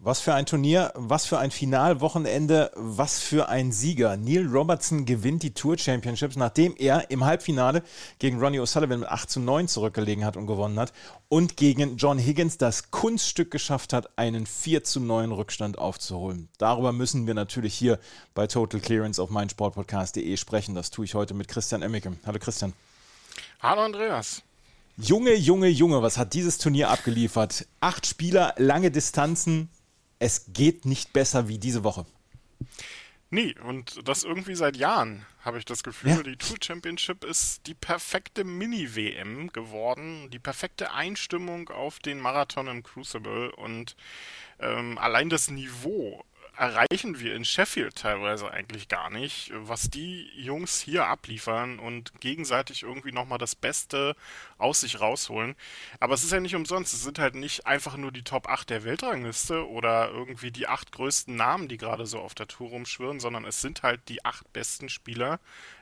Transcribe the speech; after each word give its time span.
Was 0.00 0.20
für 0.20 0.32
ein 0.32 0.46
Turnier, 0.46 0.92
was 0.94 1.26
für 1.26 1.40
ein 1.40 1.50
Finalwochenende, 1.50 2.70
was 2.76 3.18
für 3.18 3.48
ein 3.48 3.72
Sieger. 3.72 4.16
Neil 4.16 4.46
Robertson 4.46 5.06
gewinnt 5.06 5.42
die 5.42 5.54
Tour 5.54 5.76
Championships, 5.76 6.36
nachdem 6.36 6.76
er 6.78 7.10
im 7.10 7.24
Halbfinale 7.24 7.82
gegen 8.20 8.38
Ronnie 8.38 8.60
O'Sullivan 8.60 8.98
mit 8.98 9.08
8 9.08 9.28
zu 9.28 9.40
9 9.40 9.66
zurückgelegen 9.66 10.24
hat 10.24 10.36
und 10.36 10.46
gewonnen 10.46 10.78
hat 10.78 10.92
und 11.28 11.56
gegen 11.56 11.96
John 11.96 12.16
Higgins 12.16 12.58
das 12.58 12.92
Kunststück 12.92 13.50
geschafft 13.50 13.92
hat, 13.92 14.16
einen 14.16 14.46
4 14.46 14.84
zu 14.84 15.00
9 15.00 15.32
Rückstand 15.32 15.78
aufzuholen. 15.78 16.48
Darüber 16.58 16.92
müssen 16.92 17.26
wir 17.26 17.34
natürlich 17.34 17.74
hier 17.74 17.98
bei 18.34 18.46
Total 18.46 18.80
Clearance 18.80 19.20
auf 19.20 19.30
meinsportpodcast.de 19.30 20.36
sprechen. 20.36 20.76
Das 20.76 20.92
tue 20.92 21.06
ich 21.06 21.14
heute 21.16 21.34
mit 21.34 21.48
Christian 21.48 21.82
Emmicke. 21.82 22.12
Hallo 22.24 22.38
Christian. 22.38 22.72
Hallo 23.60 23.82
Andreas. 23.82 24.42
Junge, 24.96 25.34
Junge, 25.34 25.66
Junge, 25.66 26.02
was 26.02 26.18
hat 26.18 26.34
dieses 26.34 26.58
Turnier 26.58 26.88
abgeliefert? 26.88 27.66
Acht 27.80 28.06
Spieler, 28.06 28.54
lange 28.58 28.92
Distanzen, 28.92 29.70
es 30.18 30.52
geht 30.52 30.84
nicht 30.84 31.12
besser 31.12 31.48
wie 31.48 31.58
diese 31.58 31.84
Woche. 31.84 32.06
Nie, 33.30 33.54
und 33.58 34.08
das 34.08 34.24
irgendwie 34.24 34.54
seit 34.54 34.76
Jahren, 34.76 35.26
habe 35.42 35.58
ich 35.58 35.66
das 35.66 35.82
Gefühl. 35.82 36.10
Ja. 36.10 36.22
Die 36.22 36.36
Tour 36.36 36.56
Championship 36.62 37.24
ist 37.24 37.66
die 37.66 37.74
perfekte 37.74 38.42
Mini-WM 38.42 39.52
geworden, 39.52 40.30
die 40.30 40.38
perfekte 40.38 40.92
Einstimmung 40.92 41.68
auf 41.68 41.98
den 41.98 42.20
Marathon 42.20 42.68
im 42.68 42.82
Crucible 42.82 43.52
und 43.52 43.96
ähm, 44.60 44.96
allein 44.96 45.28
das 45.28 45.50
Niveau 45.50 46.24
erreichen 46.58 47.20
wir 47.20 47.34
in 47.34 47.44
Sheffield 47.44 47.94
teilweise 47.94 48.50
eigentlich 48.50 48.88
gar 48.88 49.10
nicht, 49.10 49.52
was 49.54 49.90
die 49.90 50.28
Jungs 50.34 50.80
hier 50.80 51.06
abliefern 51.06 51.78
und 51.78 52.20
gegenseitig 52.20 52.82
irgendwie 52.82 53.12
nochmal 53.12 53.38
das 53.38 53.54
Beste 53.54 54.16
aus 54.58 54.80
sich 54.80 55.00
rausholen. 55.00 55.54
Aber 56.00 56.14
es 56.14 56.24
ist 56.24 56.32
ja 56.32 56.40
nicht 56.40 56.56
umsonst. 56.56 56.92
Es 56.92 57.04
sind 57.04 57.20
halt 57.20 57.36
nicht 57.36 57.66
einfach 57.66 57.96
nur 57.96 58.10
die 58.10 58.24
Top 58.24 58.48
8 58.48 58.70
der 58.70 58.82
Weltrangliste 58.82 59.68
oder 59.68 60.10
irgendwie 60.10 60.50
die 60.50 60.66
acht 60.66 60.90
größten 60.90 61.36
Namen, 61.36 61.68
die 61.68 61.76
gerade 61.76 62.06
so 62.06 62.18
auf 62.18 62.34
der 62.34 62.48
Tour 62.48 62.70
rumschwirren, 62.70 63.20
sondern 63.20 63.44
es 63.44 63.60
sind 63.60 63.84
halt 63.84 64.08
die 64.08 64.24
acht 64.24 64.52
besten 64.52 64.88
Spieler 64.88 65.38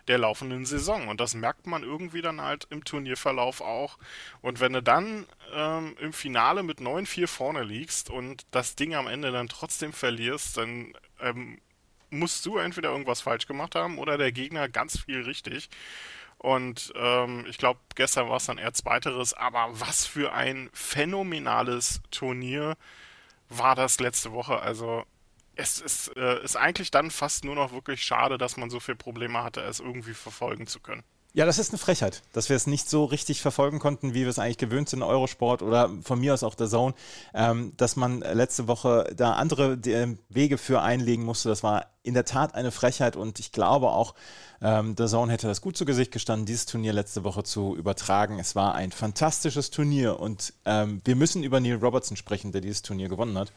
der 0.08 0.18
laufenden 0.18 0.64
Saison. 0.64 1.08
Und 1.08 1.20
das 1.20 1.34
merkt 1.34 1.66
man 1.66 1.82
irgendwie 1.82 2.22
dann 2.22 2.40
halt 2.40 2.66
im 2.70 2.84
Turnierverlauf 2.84 3.60
auch. 3.60 3.98
Und 4.40 4.60
wenn 4.60 4.72
du 4.72 4.82
dann 4.82 5.26
ähm, 5.54 5.96
im 6.00 6.12
Finale 6.12 6.62
mit 6.62 6.78
9-4 6.78 7.26
vorne 7.26 7.62
liegst 7.62 8.10
und 8.10 8.46
das 8.50 8.76
Ding 8.76 8.94
am 8.94 9.06
Ende 9.06 9.32
dann 9.32 9.48
trotzdem 9.48 9.92
verlierst, 9.92 10.56
dann 10.56 10.94
ähm, 11.20 11.58
musst 12.10 12.46
du 12.46 12.58
entweder 12.58 12.90
irgendwas 12.90 13.20
falsch 13.20 13.46
gemacht 13.46 13.74
haben 13.74 13.98
oder 13.98 14.18
der 14.18 14.32
Gegner 14.32 14.68
ganz 14.68 15.00
viel 15.00 15.22
richtig. 15.22 15.68
Und 16.38 16.92
ähm, 16.96 17.46
ich 17.48 17.58
glaube, 17.58 17.80
gestern 17.94 18.28
war 18.28 18.36
es 18.36 18.46
dann 18.46 18.58
eher 18.58 18.74
zweiteres, 18.74 19.32
aber 19.32 19.68
was 19.72 20.06
für 20.06 20.32
ein 20.32 20.68
phänomenales 20.72 22.02
Turnier 22.10 22.76
war 23.48 23.74
das 23.74 24.00
letzte 24.00 24.32
Woche. 24.32 24.60
Also 24.60 25.04
es 25.56 25.80
ist, 25.80 26.16
äh, 26.16 26.42
ist 26.44 26.56
eigentlich 26.56 26.90
dann 26.90 27.10
fast 27.10 27.44
nur 27.44 27.54
noch 27.54 27.72
wirklich 27.72 28.02
schade, 28.02 28.38
dass 28.38 28.56
man 28.56 28.70
so 28.70 28.78
viele 28.78 28.96
Probleme 28.96 29.42
hatte, 29.42 29.62
es 29.62 29.80
irgendwie 29.80 30.14
verfolgen 30.14 30.66
zu 30.66 30.80
können. 30.80 31.02
Ja, 31.32 31.44
das 31.44 31.58
ist 31.58 31.70
eine 31.70 31.78
Frechheit, 31.78 32.22
dass 32.32 32.48
wir 32.48 32.56
es 32.56 32.66
nicht 32.66 32.88
so 32.88 33.04
richtig 33.04 33.42
verfolgen 33.42 33.78
konnten, 33.78 34.14
wie 34.14 34.22
wir 34.22 34.28
es 34.28 34.38
eigentlich 34.38 34.56
gewöhnt 34.56 34.88
sind 34.88 35.00
in 35.00 35.02
Eurosport 35.02 35.60
oder 35.60 35.90
von 36.02 36.18
mir 36.18 36.32
aus 36.32 36.42
auch 36.42 36.54
der 36.54 36.66
Zone, 36.66 36.94
ähm, 37.34 37.74
dass 37.76 37.94
man 37.94 38.20
letzte 38.20 38.68
Woche 38.68 39.12
da 39.14 39.34
andere 39.34 39.74
äh, 39.74 40.16
Wege 40.30 40.56
für 40.56 40.80
einlegen 40.80 41.24
musste. 41.26 41.50
Das 41.50 41.62
war 41.62 41.88
in 42.02 42.14
der 42.14 42.24
Tat 42.24 42.54
eine 42.54 42.70
Frechheit 42.70 43.16
und 43.16 43.38
ich 43.38 43.52
glaube 43.52 43.88
auch, 43.88 44.14
ähm, 44.62 44.96
der 44.96 45.08
Zone 45.08 45.30
hätte 45.30 45.46
das 45.46 45.60
gut 45.60 45.76
zu 45.76 45.84
Gesicht 45.84 46.10
gestanden, 46.10 46.46
dieses 46.46 46.64
Turnier 46.64 46.94
letzte 46.94 47.22
Woche 47.22 47.42
zu 47.42 47.76
übertragen. 47.76 48.38
Es 48.38 48.56
war 48.56 48.74
ein 48.74 48.90
fantastisches 48.90 49.70
Turnier 49.70 50.18
und 50.18 50.54
ähm, 50.64 51.02
wir 51.04 51.16
müssen 51.16 51.44
über 51.44 51.60
Neil 51.60 51.76
Robertson 51.76 52.16
sprechen, 52.16 52.52
der 52.52 52.62
dieses 52.62 52.80
Turnier 52.80 53.10
gewonnen 53.10 53.36
hat. 53.36 53.52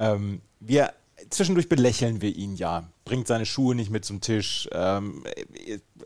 Ähm, 0.00 0.40
wir 0.58 0.92
zwischendurch 1.32 1.68
belächeln 1.68 2.20
wir 2.20 2.34
ihn 2.34 2.54
ja. 2.54 2.88
Bringt 3.04 3.26
seine 3.26 3.46
Schuhe 3.46 3.74
nicht 3.74 3.90
mit 3.90 4.04
zum 4.04 4.20
Tisch, 4.20 4.68
ähm, 4.72 5.24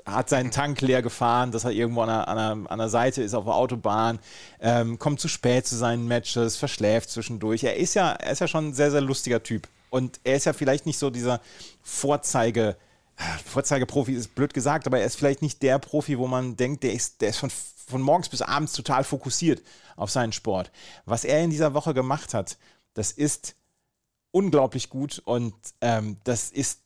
hat 0.04 0.28
seinen 0.28 0.50
Tank 0.50 0.80
leer 0.80 1.02
gefahren, 1.02 1.52
dass 1.52 1.64
er 1.64 1.72
irgendwo 1.72 2.02
an 2.02 2.08
der, 2.08 2.28
an 2.28 2.36
der, 2.36 2.70
an 2.70 2.78
der 2.78 2.88
Seite 2.88 3.22
ist 3.22 3.34
auf 3.34 3.44
der 3.44 3.54
Autobahn, 3.54 4.18
ähm, 4.60 4.98
kommt 4.98 5.20
zu 5.20 5.28
spät 5.28 5.66
zu 5.66 5.76
seinen 5.76 6.06
Matches, 6.06 6.56
verschläft 6.56 7.10
zwischendurch. 7.10 7.64
Er 7.64 7.76
ist 7.76 7.94
ja, 7.94 8.12
er 8.12 8.32
ist 8.32 8.40
ja 8.40 8.48
schon 8.48 8.68
ein 8.68 8.74
sehr, 8.74 8.90
sehr 8.90 9.00
lustiger 9.00 9.42
Typ. 9.42 9.68
Und 9.90 10.20
er 10.24 10.36
ist 10.36 10.46
ja 10.46 10.52
vielleicht 10.52 10.86
nicht 10.86 10.98
so 10.98 11.10
dieser 11.10 11.40
Vorzeige, 11.82 12.76
Vorzeigeprofi 13.44 14.12
ist 14.12 14.34
blöd 14.34 14.52
gesagt, 14.52 14.86
aber 14.86 14.98
er 14.98 15.06
ist 15.06 15.16
vielleicht 15.16 15.42
nicht 15.42 15.62
der 15.62 15.78
Profi, 15.78 16.18
wo 16.18 16.26
man 16.26 16.56
denkt, 16.56 16.82
der 16.82 16.92
ist, 16.92 17.20
der 17.20 17.30
ist 17.30 17.38
von, 17.38 17.50
von 17.86 18.02
morgens 18.02 18.28
bis 18.28 18.42
abends 18.42 18.72
total 18.72 19.04
fokussiert 19.04 19.62
auf 19.96 20.10
seinen 20.10 20.32
Sport. 20.32 20.70
Was 21.06 21.24
er 21.24 21.42
in 21.42 21.50
dieser 21.50 21.72
Woche 21.74 21.94
gemacht 21.94 22.34
hat, 22.34 22.58
das 22.94 23.12
ist 23.12 23.54
unglaublich 24.36 24.90
gut 24.90 25.22
und 25.24 25.54
ähm, 25.80 26.18
das 26.24 26.50
ist 26.50 26.82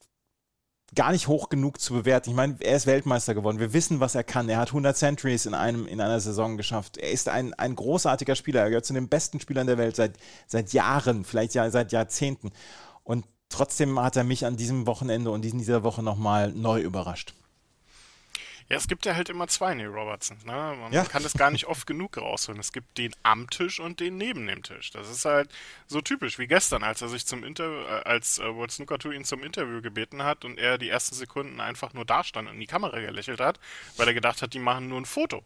gar 0.94 1.10
nicht 1.10 1.26
hoch 1.26 1.48
genug 1.48 1.80
zu 1.80 1.94
bewerten. 1.94 2.30
Ich 2.30 2.36
meine, 2.36 2.56
er 2.60 2.76
ist 2.76 2.86
Weltmeister 2.86 3.34
geworden. 3.34 3.58
Wir 3.58 3.72
wissen, 3.72 3.98
was 3.98 4.14
er 4.14 4.22
kann. 4.22 4.48
Er 4.48 4.58
hat 4.58 4.68
100 4.68 4.96
Centuries 4.96 5.46
in, 5.46 5.54
einem, 5.54 5.88
in 5.88 6.00
einer 6.00 6.20
Saison 6.20 6.56
geschafft. 6.56 6.96
Er 6.96 7.10
ist 7.10 7.28
ein, 7.28 7.52
ein 7.54 7.74
großartiger 7.74 8.36
Spieler. 8.36 8.60
Er 8.60 8.68
gehört 8.68 8.86
zu 8.86 8.92
den 8.92 9.08
besten 9.08 9.40
Spielern 9.40 9.66
der 9.66 9.78
Welt 9.78 9.96
seit, 9.96 10.16
seit 10.46 10.72
Jahren, 10.72 11.24
vielleicht 11.24 11.54
ja 11.54 11.68
seit 11.72 11.90
Jahrzehnten. 11.90 12.52
Und 13.02 13.24
trotzdem 13.48 13.98
hat 14.00 14.16
er 14.16 14.24
mich 14.24 14.46
an 14.46 14.56
diesem 14.56 14.86
Wochenende 14.86 15.32
und 15.32 15.44
in 15.44 15.58
dieser 15.58 15.82
Woche 15.82 16.04
nochmal 16.04 16.52
neu 16.52 16.80
überrascht. 16.80 17.34
Ja, 18.70 18.76
es 18.76 18.86
gibt 18.86 19.04
ja 19.04 19.16
halt 19.16 19.28
immer 19.28 19.48
zwei 19.48 19.74
Neil 19.74 19.88
Robertsons. 19.88 20.44
Ne? 20.44 20.52
Man 20.52 20.92
ja. 20.92 21.04
kann 21.04 21.24
das 21.24 21.32
gar 21.32 21.50
nicht 21.50 21.66
oft 21.66 21.88
genug 21.88 22.16
rausholen. 22.16 22.60
Es 22.60 22.72
gibt 22.72 22.98
den 22.98 23.12
am 23.24 23.50
Tisch 23.50 23.80
und 23.80 23.98
den 23.98 24.16
neben 24.16 24.46
dem 24.46 24.62
Tisch. 24.62 24.92
Das 24.92 25.10
ist 25.10 25.24
halt 25.24 25.50
so 25.88 26.00
typisch 26.00 26.38
wie 26.38 26.46
gestern, 26.46 26.84
als 26.84 27.02
er 27.02 27.08
sich 27.08 27.26
zum 27.26 27.42
Interview, 27.42 27.80
äh, 27.80 28.02
als 28.04 28.38
äh, 28.38 28.54
World 28.54 28.70
Snooker 28.70 29.00
Tour 29.00 29.12
ihn 29.12 29.24
zum 29.24 29.42
Interview 29.42 29.82
gebeten 29.82 30.22
hat 30.22 30.44
und 30.44 30.56
er 30.56 30.78
die 30.78 30.88
ersten 30.88 31.16
Sekunden 31.16 31.60
einfach 31.60 31.94
nur 31.94 32.04
dastand 32.04 32.46
und 32.46 32.54
in 32.54 32.60
die 32.60 32.68
Kamera 32.68 33.00
gelächelt 33.00 33.40
hat, 33.40 33.58
weil 33.96 34.06
er 34.06 34.14
gedacht 34.14 34.40
hat, 34.40 34.54
die 34.54 34.60
machen 34.60 34.88
nur 34.88 35.00
ein 35.00 35.06
Foto. 35.06 35.42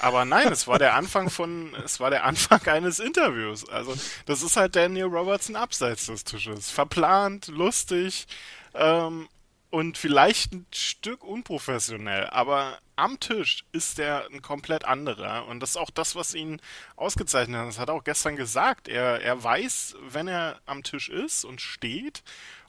Aber 0.00 0.24
nein, 0.24 0.48
es 0.50 0.66
war 0.66 0.80
der 0.80 0.96
Anfang 0.96 1.30
von, 1.30 1.72
es 1.84 2.00
war 2.00 2.10
der 2.10 2.24
Anfang 2.24 2.66
eines 2.66 2.98
Interviews. 2.98 3.68
Also 3.68 3.94
das 4.26 4.42
ist 4.42 4.56
halt 4.56 4.74
der 4.74 4.88
Neil 4.88 5.04
Robertson 5.04 5.54
abseits 5.54 6.06
des 6.06 6.24
Tisches. 6.24 6.68
Verplant, 6.68 7.46
lustig, 7.46 8.26
ähm, 8.74 9.28
und 9.70 9.96
vielleicht 9.96 10.52
ein 10.52 10.66
Stück 10.74 11.22
unprofessionell, 11.24 12.26
aber 12.30 12.78
am 12.96 13.18
Tisch 13.20 13.64
ist 13.72 13.98
er 13.98 14.26
ein 14.26 14.42
komplett 14.42 14.84
anderer 14.84 15.46
und 15.46 15.60
das 15.60 15.70
ist 15.70 15.76
auch 15.76 15.90
das, 15.90 16.16
was 16.16 16.34
ihn 16.34 16.60
ausgezeichnet 16.96 17.58
hat. 17.60 17.68
Das 17.68 17.78
hat 17.78 17.88
er 17.88 17.94
auch 17.94 18.04
gestern 18.04 18.36
gesagt. 18.36 18.88
Er, 18.88 19.22
er 19.22 19.42
weiß, 19.42 19.96
wenn 20.08 20.28
er 20.28 20.60
am 20.66 20.82
Tisch 20.82 21.08
ist 21.08 21.44
und 21.44 21.60
steht 21.60 22.22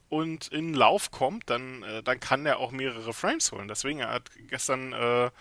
und 0.10 0.50
in 0.50 0.74
Lauf 0.74 1.12
kommt, 1.12 1.50
dann, 1.50 1.84
äh, 1.84 2.04
dann 2.04 2.20
kann 2.20 2.46
er 2.46 2.60
auch 2.60 2.72
mehrere 2.72 3.14
Frames 3.14 3.52
holen. 3.52 3.68
Deswegen, 3.68 4.00
er 4.00 4.10
hat 4.10 4.30
gestern 4.50 4.94
äh, 4.94 5.32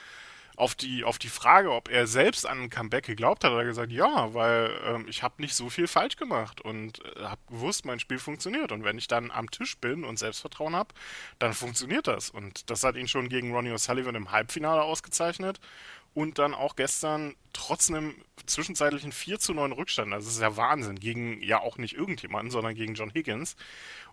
auf 0.61 0.75
die, 0.75 1.05
auf 1.05 1.19
die 1.19 1.31
Frage, 1.31 1.73
ob 1.73 1.89
er 1.89 2.07
selbst 2.07 2.47
an 2.47 2.65
ein 2.65 2.71
Comeback 2.71 3.07
geglaubt 3.07 3.45
hat, 3.45 3.53
hat 3.53 3.59
er 3.59 3.65
gesagt, 3.65 3.91
ja, 3.91 4.35
weil 4.35 4.71
ähm, 4.85 5.07
ich 5.09 5.23
habe 5.23 5.41
nicht 5.41 5.55
so 5.55 5.71
viel 5.71 5.87
falsch 5.87 6.17
gemacht 6.17 6.61
und 6.61 7.03
äh, 7.17 7.25
habe 7.25 7.41
gewusst, 7.49 7.87
mein 7.87 7.99
Spiel 7.99 8.19
funktioniert. 8.19 8.71
Und 8.71 8.85
wenn 8.85 8.99
ich 8.99 9.09
dann 9.09 9.31
am 9.31 9.51
Tisch 9.51 9.79
bin 9.79 10.05
und 10.05 10.19
Selbstvertrauen 10.19 10.77
habe, 10.77 10.93
dann 11.39 11.55
funktioniert 11.55 12.07
das. 12.07 12.29
Und 12.29 12.69
das 12.69 12.85
hat 12.85 12.97
ihn 12.97 13.09
schon 13.09 13.31
gegen 13.31 13.55
Ronnie 13.55 13.71
O'Sullivan 13.71 14.15
im 14.15 14.33
Halbfinale 14.33 14.83
ausgezeichnet 14.83 15.61
und 16.15 16.39
dann 16.39 16.55
auch 16.55 16.77
gestern 16.77 17.35
trotz 17.53 17.89
einem 17.89 18.15
zwischenzeitlichen 18.47 19.13
4 19.13 19.39
zu 19.39 19.55
9 19.55 19.73
Rückstand. 19.73 20.13
Das 20.13 20.27
ist 20.27 20.41
ja 20.41 20.57
Wahnsinn. 20.57 20.99
Gegen 20.99 21.43
ja 21.43 21.61
auch 21.61 21.79
nicht 21.79 21.95
irgendjemanden, 21.95 22.51
sondern 22.51 22.75
gegen 22.75 22.95
John 22.95 23.11
Higgins. 23.11 23.57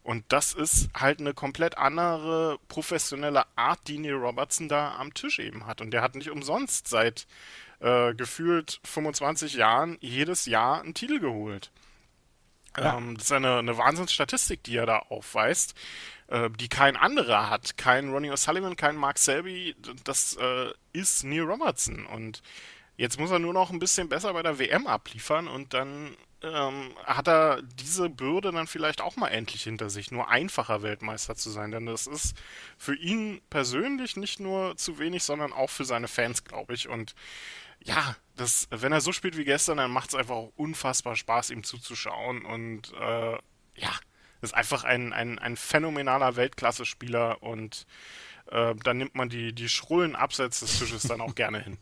Und 0.04 0.24
das 0.30 0.54
ist 0.54 0.90
halt 0.94 1.20
eine 1.20 1.34
komplett 1.34 1.78
andere 1.78 2.60
professionelle 2.68 3.46
Art, 3.56 3.80
die 3.88 3.98
Neil 3.98 4.14
Robertson 4.14 4.70
da 4.70 4.96
am 4.98 5.14
Tisch 5.14 5.40
eben 5.40 5.66
hat. 5.66 5.82
Und 5.82 5.92
der 5.92 6.02
hat 6.02 6.16
nicht 6.16 6.30
umsonst 6.30 6.88
seit 6.88 7.28
äh, 7.80 8.14
gefühlt 8.14 8.80
25 8.84 9.54
Jahren 9.56 9.98
jedes 10.00 10.46
Jahr 10.46 10.82
einen 10.82 10.94
Titel 10.94 11.20
geholt. 11.20 11.72
Ja. 12.78 12.98
Ähm, 12.98 13.16
das 13.16 13.26
ist 13.26 13.32
eine, 13.32 13.58
eine 13.58 13.78
Wahnsinnsstatistik, 13.78 14.64
die 14.64 14.78
er 14.78 14.86
da 14.86 15.00
aufweist, 15.00 15.74
die 16.60 16.68
kein 16.68 16.98
anderer 16.98 17.50
hat. 17.50 17.78
Kein 17.78 18.10
Ronnie 18.12 18.32
O'Sullivan, 18.32 18.76
kein 18.76 18.96
Mark 18.96 19.18
Selby. 19.18 19.76
Das 20.04 20.36
äh, 20.36 20.72
ist 20.94 21.24
Neil 21.24 21.44
Robertson. 21.44 22.06
Und 22.06 22.42
jetzt 22.98 23.20
muss 23.20 23.32
er 23.32 23.40
nur 23.40 23.54
noch 23.54 23.70
ein 23.70 23.80
bisschen 23.80 24.10
besser 24.10 24.34
bei 24.34 24.44
der 24.44 24.60
WM 24.60 24.88
abliefern 24.88 25.48
und 25.48 25.74
dann 25.74 26.18
ähm, 26.44 26.94
hat 27.06 27.28
er 27.28 27.62
diese 27.62 28.10
Bürde 28.10 28.52
dann 28.52 28.68
vielleicht 28.68 29.02
auch 29.02 29.16
mal 29.16 29.30
endlich 29.30 29.64
hinter 29.64 29.90
sich, 29.90 30.12
nur 30.12 30.30
einfacher 30.30 30.82
Weltmeister 30.82 31.36
zu 31.36 31.50
sein. 31.50 31.72
Denn 31.72 31.86
das 31.86 32.08
ist 32.08 32.36
für 32.78 32.96
ihn 32.96 33.42
persönlich 33.50 34.18
nicht 34.18 34.40
nur 34.40 34.76
zu 34.78 35.00
wenig, 35.00 35.24
sondern 35.24 35.54
auch 35.54 35.70
für 35.70 35.86
seine 35.86 36.08
Fans, 36.08 36.44
glaube 36.44 36.74
ich. 36.74 36.90
Und 36.90 37.16
ja, 37.80 38.16
das, 38.36 38.68
wenn 38.70 38.92
er 38.92 39.02
so 39.02 39.12
spielt 39.12 39.38
wie 39.38 39.46
gestern, 39.46 39.78
dann 39.78 39.92
macht 39.92 40.10
es 40.10 40.16
einfach 40.16 40.36
auch 40.36 40.52
unfassbar 40.56 41.16
Spaß, 41.16 41.50
ihm 41.50 41.64
zuzuschauen. 41.64 42.46
Und 42.46 42.94
äh, 42.94 43.38
ja, 43.76 43.92
ist 44.42 44.54
einfach 44.54 44.84
ein, 44.84 45.14
ein, 45.14 45.40
ein 45.40 45.58
phänomenaler 45.58 46.36
Weltklasse-Spieler 46.36 47.42
und 47.42 47.86
äh, 48.52 48.76
dann 48.84 48.98
nimmt 48.98 49.16
man 49.16 49.30
die, 49.30 49.54
die 49.54 49.70
schrullen 49.70 50.16
Absätze 50.16 50.66
des 50.66 50.80
Tisches 50.80 51.04
dann 51.04 51.22
auch 51.22 51.36
gerne 51.36 51.60
hin. 51.60 51.78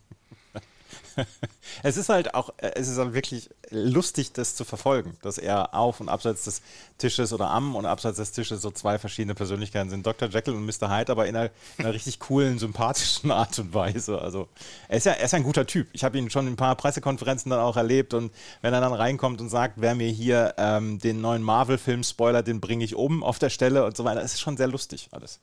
es 1.83 1.97
ist 1.97 2.09
halt 2.09 2.33
auch, 2.33 2.49
äh, 2.57 2.71
es 2.75 2.87
ist 2.87 2.97
halt 2.97 3.13
wirklich 3.13 3.49
lustig, 3.71 4.33
das 4.33 4.55
zu 4.55 4.63
verfolgen, 4.63 5.17
dass 5.21 5.37
er 5.37 5.73
auf 5.73 5.99
und 5.99 6.09
abseits 6.09 6.43
des 6.43 6.61
Tisches 6.97 7.33
oder 7.33 7.49
am 7.49 7.75
und 7.75 7.85
abseits 7.85 8.17
des 8.17 8.31
Tisches 8.31 8.61
so 8.61 8.71
zwei 8.71 8.99
verschiedene 8.99 9.35
Persönlichkeiten 9.35 9.89
sind. 9.89 10.05
Dr. 10.05 10.29
Jekyll 10.29 10.53
und 10.53 10.65
Mr. 10.65 10.89
Hyde, 10.89 11.11
aber 11.11 11.27
in 11.27 11.35
einer, 11.35 11.49
in 11.77 11.85
einer 11.85 11.93
richtig 11.93 12.19
coolen, 12.19 12.59
sympathischen 12.59 13.31
Art 13.31 13.57
und 13.59 13.73
Weise. 13.73 14.21
Also 14.21 14.47
er 14.87 14.97
ist 14.97 15.05
ja, 15.05 15.13
er 15.13 15.25
ist 15.25 15.33
ein 15.33 15.43
guter 15.43 15.65
Typ. 15.65 15.87
Ich 15.93 16.03
habe 16.03 16.17
ihn 16.17 16.29
schon 16.29 16.47
in 16.47 16.53
ein 16.53 16.57
paar 16.57 16.75
Pressekonferenzen 16.75 17.49
dann 17.49 17.59
auch 17.59 17.77
erlebt 17.77 18.13
und 18.13 18.31
wenn 18.61 18.73
er 18.73 18.81
dann 18.81 18.93
reinkommt 18.93 19.41
und 19.41 19.49
sagt, 19.49 19.75
wer 19.77 19.95
mir 19.95 20.09
hier 20.09 20.53
ähm, 20.57 20.99
den 20.99 21.21
neuen 21.21 21.43
Marvel-Film 21.43 22.03
spoilert, 22.03 22.47
den 22.47 22.61
bringe 22.61 22.83
ich 22.83 22.95
um 22.95 23.23
auf 23.23 23.39
der 23.39 23.49
Stelle 23.49 23.85
und 23.85 23.97
so 23.97 24.03
weiter, 24.03 24.21
das 24.21 24.33
ist 24.33 24.41
schon 24.41 24.57
sehr 24.57 24.67
lustig 24.67 25.09
alles. 25.11 25.39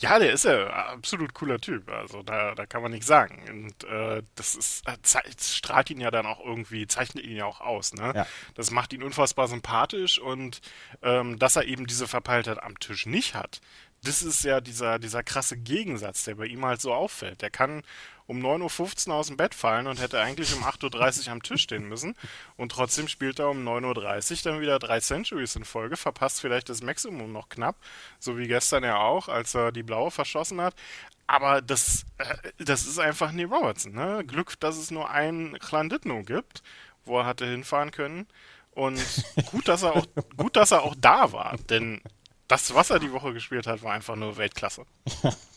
Ja, 0.00 0.18
der 0.18 0.32
ist 0.32 0.46
ja 0.46 0.66
absolut 0.66 1.34
cooler 1.34 1.58
Typ. 1.58 1.90
Also 1.90 2.22
da, 2.22 2.54
da 2.54 2.64
kann 2.64 2.80
man 2.80 2.90
nichts 2.90 3.06
sagen. 3.06 3.44
Und 3.48 3.84
äh, 3.84 4.22
das 4.34 4.54
ist 4.54 4.84
das 4.86 5.56
strahlt 5.56 5.90
ihn 5.90 6.00
ja 6.00 6.10
dann 6.10 6.24
auch 6.24 6.40
irgendwie, 6.44 6.86
zeichnet 6.86 7.24
ihn 7.24 7.36
ja 7.36 7.44
auch 7.44 7.60
aus. 7.60 7.92
Ne? 7.92 8.12
Ja. 8.14 8.26
Das 8.54 8.70
macht 8.70 8.94
ihn 8.94 9.02
unfassbar 9.02 9.46
sympathisch 9.46 10.18
und 10.18 10.62
ähm, 11.02 11.38
dass 11.38 11.56
er 11.56 11.64
eben 11.64 11.86
diese 11.86 12.08
Verpeiltheit 12.08 12.62
am 12.62 12.78
Tisch 12.78 13.04
nicht 13.04 13.34
hat, 13.34 13.60
das 14.02 14.22
ist 14.22 14.44
ja 14.44 14.60
dieser, 14.60 14.98
dieser 14.98 15.22
krasse 15.22 15.58
Gegensatz, 15.58 16.24
der 16.24 16.36
bei 16.36 16.46
ihm 16.46 16.64
halt 16.64 16.80
so 16.80 16.94
auffällt. 16.94 17.42
Der 17.42 17.50
kann 17.50 17.82
um 18.30 18.38
9.15 18.38 19.08
Uhr 19.08 19.16
aus 19.16 19.26
dem 19.26 19.36
Bett 19.36 19.56
fallen 19.56 19.88
und 19.88 20.00
hätte 20.00 20.20
eigentlich 20.20 20.54
um 20.54 20.62
8.30 20.62 21.26
Uhr 21.26 21.32
am 21.32 21.42
Tisch 21.42 21.62
stehen 21.62 21.88
müssen. 21.88 22.14
Und 22.56 22.70
trotzdem 22.70 23.08
spielt 23.08 23.40
er 23.40 23.50
um 23.50 23.66
9.30 23.66 24.30
Uhr 24.30 24.52
dann 24.52 24.60
wieder 24.60 24.78
drei 24.78 25.00
Centuries 25.00 25.56
in 25.56 25.64
Folge, 25.64 25.96
verpasst 25.96 26.40
vielleicht 26.40 26.68
das 26.68 26.80
Maximum 26.80 27.32
noch 27.32 27.48
knapp, 27.48 27.74
so 28.20 28.38
wie 28.38 28.46
gestern 28.46 28.84
ja 28.84 28.98
auch, 28.98 29.28
als 29.28 29.56
er 29.56 29.72
die 29.72 29.82
blaue 29.82 30.12
verschossen 30.12 30.60
hat. 30.60 30.76
Aber 31.26 31.60
das, 31.60 32.06
äh, 32.18 32.52
das 32.58 32.86
ist 32.86 33.00
einfach 33.00 33.32
Neil 33.32 33.46
Robertson. 33.46 33.94
Ne? 33.94 34.22
Glück, 34.24 34.60
dass 34.60 34.76
es 34.76 34.92
nur 34.92 35.10
einen 35.10 35.58
Klanditno 35.58 36.22
gibt, 36.22 36.62
wo 37.04 37.18
er 37.18 37.26
hatte 37.26 37.46
hinfahren 37.46 37.90
können. 37.90 38.28
Und 38.70 39.02
gut, 39.46 39.66
dass 39.66 39.82
er 39.82 39.96
auch, 39.96 40.06
gut, 40.36 40.54
dass 40.54 40.70
er 40.70 40.82
auch 40.82 40.94
da 40.96 41.32
war, 41.32 41.56
denn 41.68 42.00
das, 42.46 42.74
was 42.74 42.90
er 42.90 43.00
die 43.00 43.10
Woche 43.10 43.32
gespielt 43.32 43.66
hat, 43.66 43.82
war 43.82 43.92
einfach 43.92 44.14
nur 44.14 44.36
Weltklasse. 44.36 44.86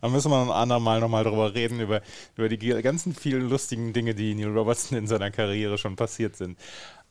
Da 0.00 0.08
müssen 0.08 0.30
wir 0.30 0.40
ein 0.40 0.50
andermal 0.50 1.00
nochmal 1.00 1.24
drüber 1.24 1.54
reden, 1.54 1.80
über, 1.80 2.02
über 2.36 2.48
die 2.48 2.58
ganzen 2.58 3.14
vielen 3.14 3.48
lustigen 3.48 3.92
Dinge, 3.92 4.14
die 4.14 4.34
Neil 4.34 4.56
Robertson 4.56 4.98
in 4.98 5.06
seiner 5.06 5.30
Karriere 5.30 5.78
schon 5.78 5.96
passiert 5.96 6.36
sind. 6.36 6.58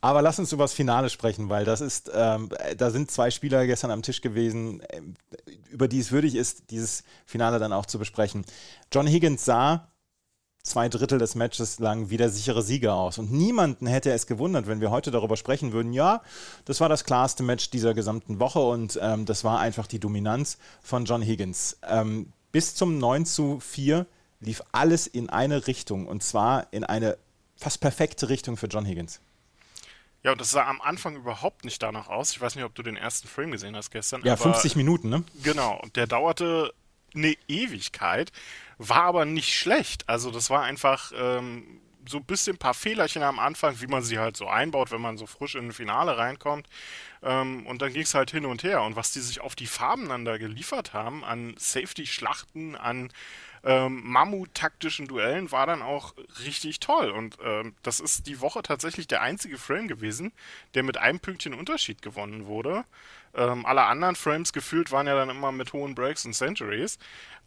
Aber 0.02 0.22
lass 0.22 0.40
uns 0.40 0.54
über 0.54 0.64
das 0.64 0.74
Finale 0.74 1.10
sprechen, 1.10 1.50
weil 1.50 1.66
das 1.66 1.82
ist, 1.82 2.10
ähm, 2.14 2.50
da 2.78 2.90
sind 2.90 3.12
zwei 3.12 3.32
Spieler 3.32 3.66
gestern 3.66 3.92
am 3.92 4.02
Tisch 4.02 4.22
gewesen, 4.22 4.82
ähm, 4.92 5.16
über 5.70 5.88
die 5.88 6.00
es 6.00 6.12
würdig 6.12 6.36
ist, 6.36 6.72
dieses 6.72 7.04
Finale 7.26 7.60
dann 7.60 7.74
auch 7.74 7.86
zu 7.86 8.00
besprechen. 8.00 8.46
John 8.94 9.08
Higgins 9.08 9.44
sah 9.44 9.90
zwei 10.64 10.90
Drittel 10.90 11.20
des 11.20 11.36
Matches 11.36 11.80
lang 11.80 12.10
wie 12.10 12.18
der 12.18 12.30
sichere 12.30 12.62
Sieger 12.62 12.96
aus. 12.96 13.18
Und 13.18 13.32
niemanden 13.32 13.88
hätte 13.88 14.12
es 14.12 14.28
gewundert, 14.28 14.68
wenn 14.68 14.82
wir 14.82 14.92
heute 14.92 15.12
darüber 15.12 15.38
sprechen 15.38 15.72
würden, 15.72 15.94
ja, 15.94 16.22
das 16.66 16.82
war 16.82 16.90
das 16.90 17.04
klarste 17.04 17.44
Match 17.44 17.70
dieser 17.70 17.94
gesamten 17.94 18.40
Woche 18.40 18.60
und 18.60 19.00
ähm, 19.02 19.26
das 19.26 19.44
war 19.44 19.60
einfach 19.60 19.88
die 19.88 20.00
Dominanz 20.00 20.58
von 20.82 21.06
John 21.06 21.22
Higgins. 21.22 21.78
Ähm, 21.88 22.34
bis 22.52 22.76
zum 22.76 22.98
9 22.98 23.26
zu 23.26 23.60
4 23.60 24.06
lief 24.42 24.62
alles 24.72 25.08
in 25.08 25.30
eine 25.30 25.68
Richtung 25.68 26.08
und 26.08 26.24
zwar 26.24 26.68
in 26.72 26.84
eine 26.84 27.18
fast 27.56 27.82
perfekte 27.82 28.30
Richtung 28.30 28.58
für 28.58 28.68
John 28.68 28.86
Higgins. 28.86 29.22
Ja, 30.24 30.34
und 30.34 30.42
das 30.42 30.52
sah 30.52 30.68
am 30.68 30.82
Anfang 30.82 31.16
überhaupt 31.16 31.64
nicht 31.64 31.82
danach 31.82 32.10
aus. 32.10 32.32
Ich 32.32 32.42
weiß 32.42 32.56
nicht, 32.56 32.66
ob 32.66 32.76
du 32.76 32.84
den 32.84 32.98
ersten 32.98 33.28
Frame 33.28 33.52
gesehen 33.52 33.76
hast 33.76 33.90
gestern. 33.90 34.22
Ja, 34.26 34.36
50 34.36 34.76
Minuten, 34.76 35.08
ne? 35.08 35.24
Genau, 35.44 35.80
und 35.82 35.96
der 35.96 36.08
dauerte 36.08 36.74
eine 37.16 37.36
Ewigkeit, 37.48 38.32
war 38.78 39.04
aber 39.04 39.26
nicht 39.26 39.54
schlecht. 39.54 40.08
Also 40.08 40.32
das 40.32 40.50
war 40.50 40.64
einfach 40.64 41.12
ähm, 41.16 41.82
so 42.08 42.18
ein 42.18 42.26
bisschen 42.26 42.56
ein 42.56 42.60
paar 42.60 42.74
Fehlerchen 42.74 43.24
am 43.24 43.40
Anfang, 43.40 43.80
wie 43.82 43.88
man 43.88 44.04
sie 44.04 44.20
halt 44.20 44.36
so 44.36 44.48
einbaut, 44.48 44.92
wenn 44.92 45.02
man 45.02 45.18
so 45.18 45.26
frisch 45.26 45.56
in 45.56 45.68
ein 45.68 45.74
Finale 45.74 46.18
reinkommt. 46.18 46.68
Ähm, 47.22 47.66
und 47.68 47.82
dann 47.82 47.94
ging 47.94 48.04
es 48.04 48.14
halt 48.14 48.32
hin 48.32 48.46
und 48.46 48.64
her. 48.64 48.82
Und 48.84 48.96
was 48.96 49.12
die 49.12 49.20
sich 49.20 49.42
auf 49.42 49.56
die 49.56 49.68
Farben 49.68 50.10
dann 50.10 50.26
da 50.26 50.38
geliefert 50.38 50.94
haben, 50.94 51.24
an 51.24 51.56
Safety-Schlachten, 51.58 52.76
an 52.76 53.12
ähm, 53.64 54.02
Mammut-taktischen 54.04 55.08
Duellen, 55.08 55.52
war 55.52 55.68
dann 55.68 55.82
auch 55.82 56.14
richtig 56.46 56.80
toll. 56.80 57.12
Und 57.12 57.38
ähm, 57.44 57.76
das 57.84 58.00
ist 58.00 58.28
die 58.28 58.40
Woche 58.40 58.64
tatsächlich 58.64 59.08
der 59.08 59.22
einzige 59.22 59.58
Frame 59.58 59.88
gewesen, 59.88 60.32
der 60.74 60.84
mit 60.84 60.98
einem 60.98 61.20
Pünktchen 61.20 61.54
Unterschied 61.54 62.02
gewonnen 62.02 62.46
wurde. 62.46 62.86
Ähm, 63.34 63.66
alle 63.66 63.84
anderen 63.84 64.16
Frames 64.16 64.54
gefühlt 64.54 64.92
waren 64.92 65.08
ja 65.08 65.16
dann 65.16 65.30
immer 65.30 65.52
mit 65.52 65.74
hohen 65.74 65.96
Breaks 65.96 66.26
und 66.26 66.34
Centuries. 66.34 66.98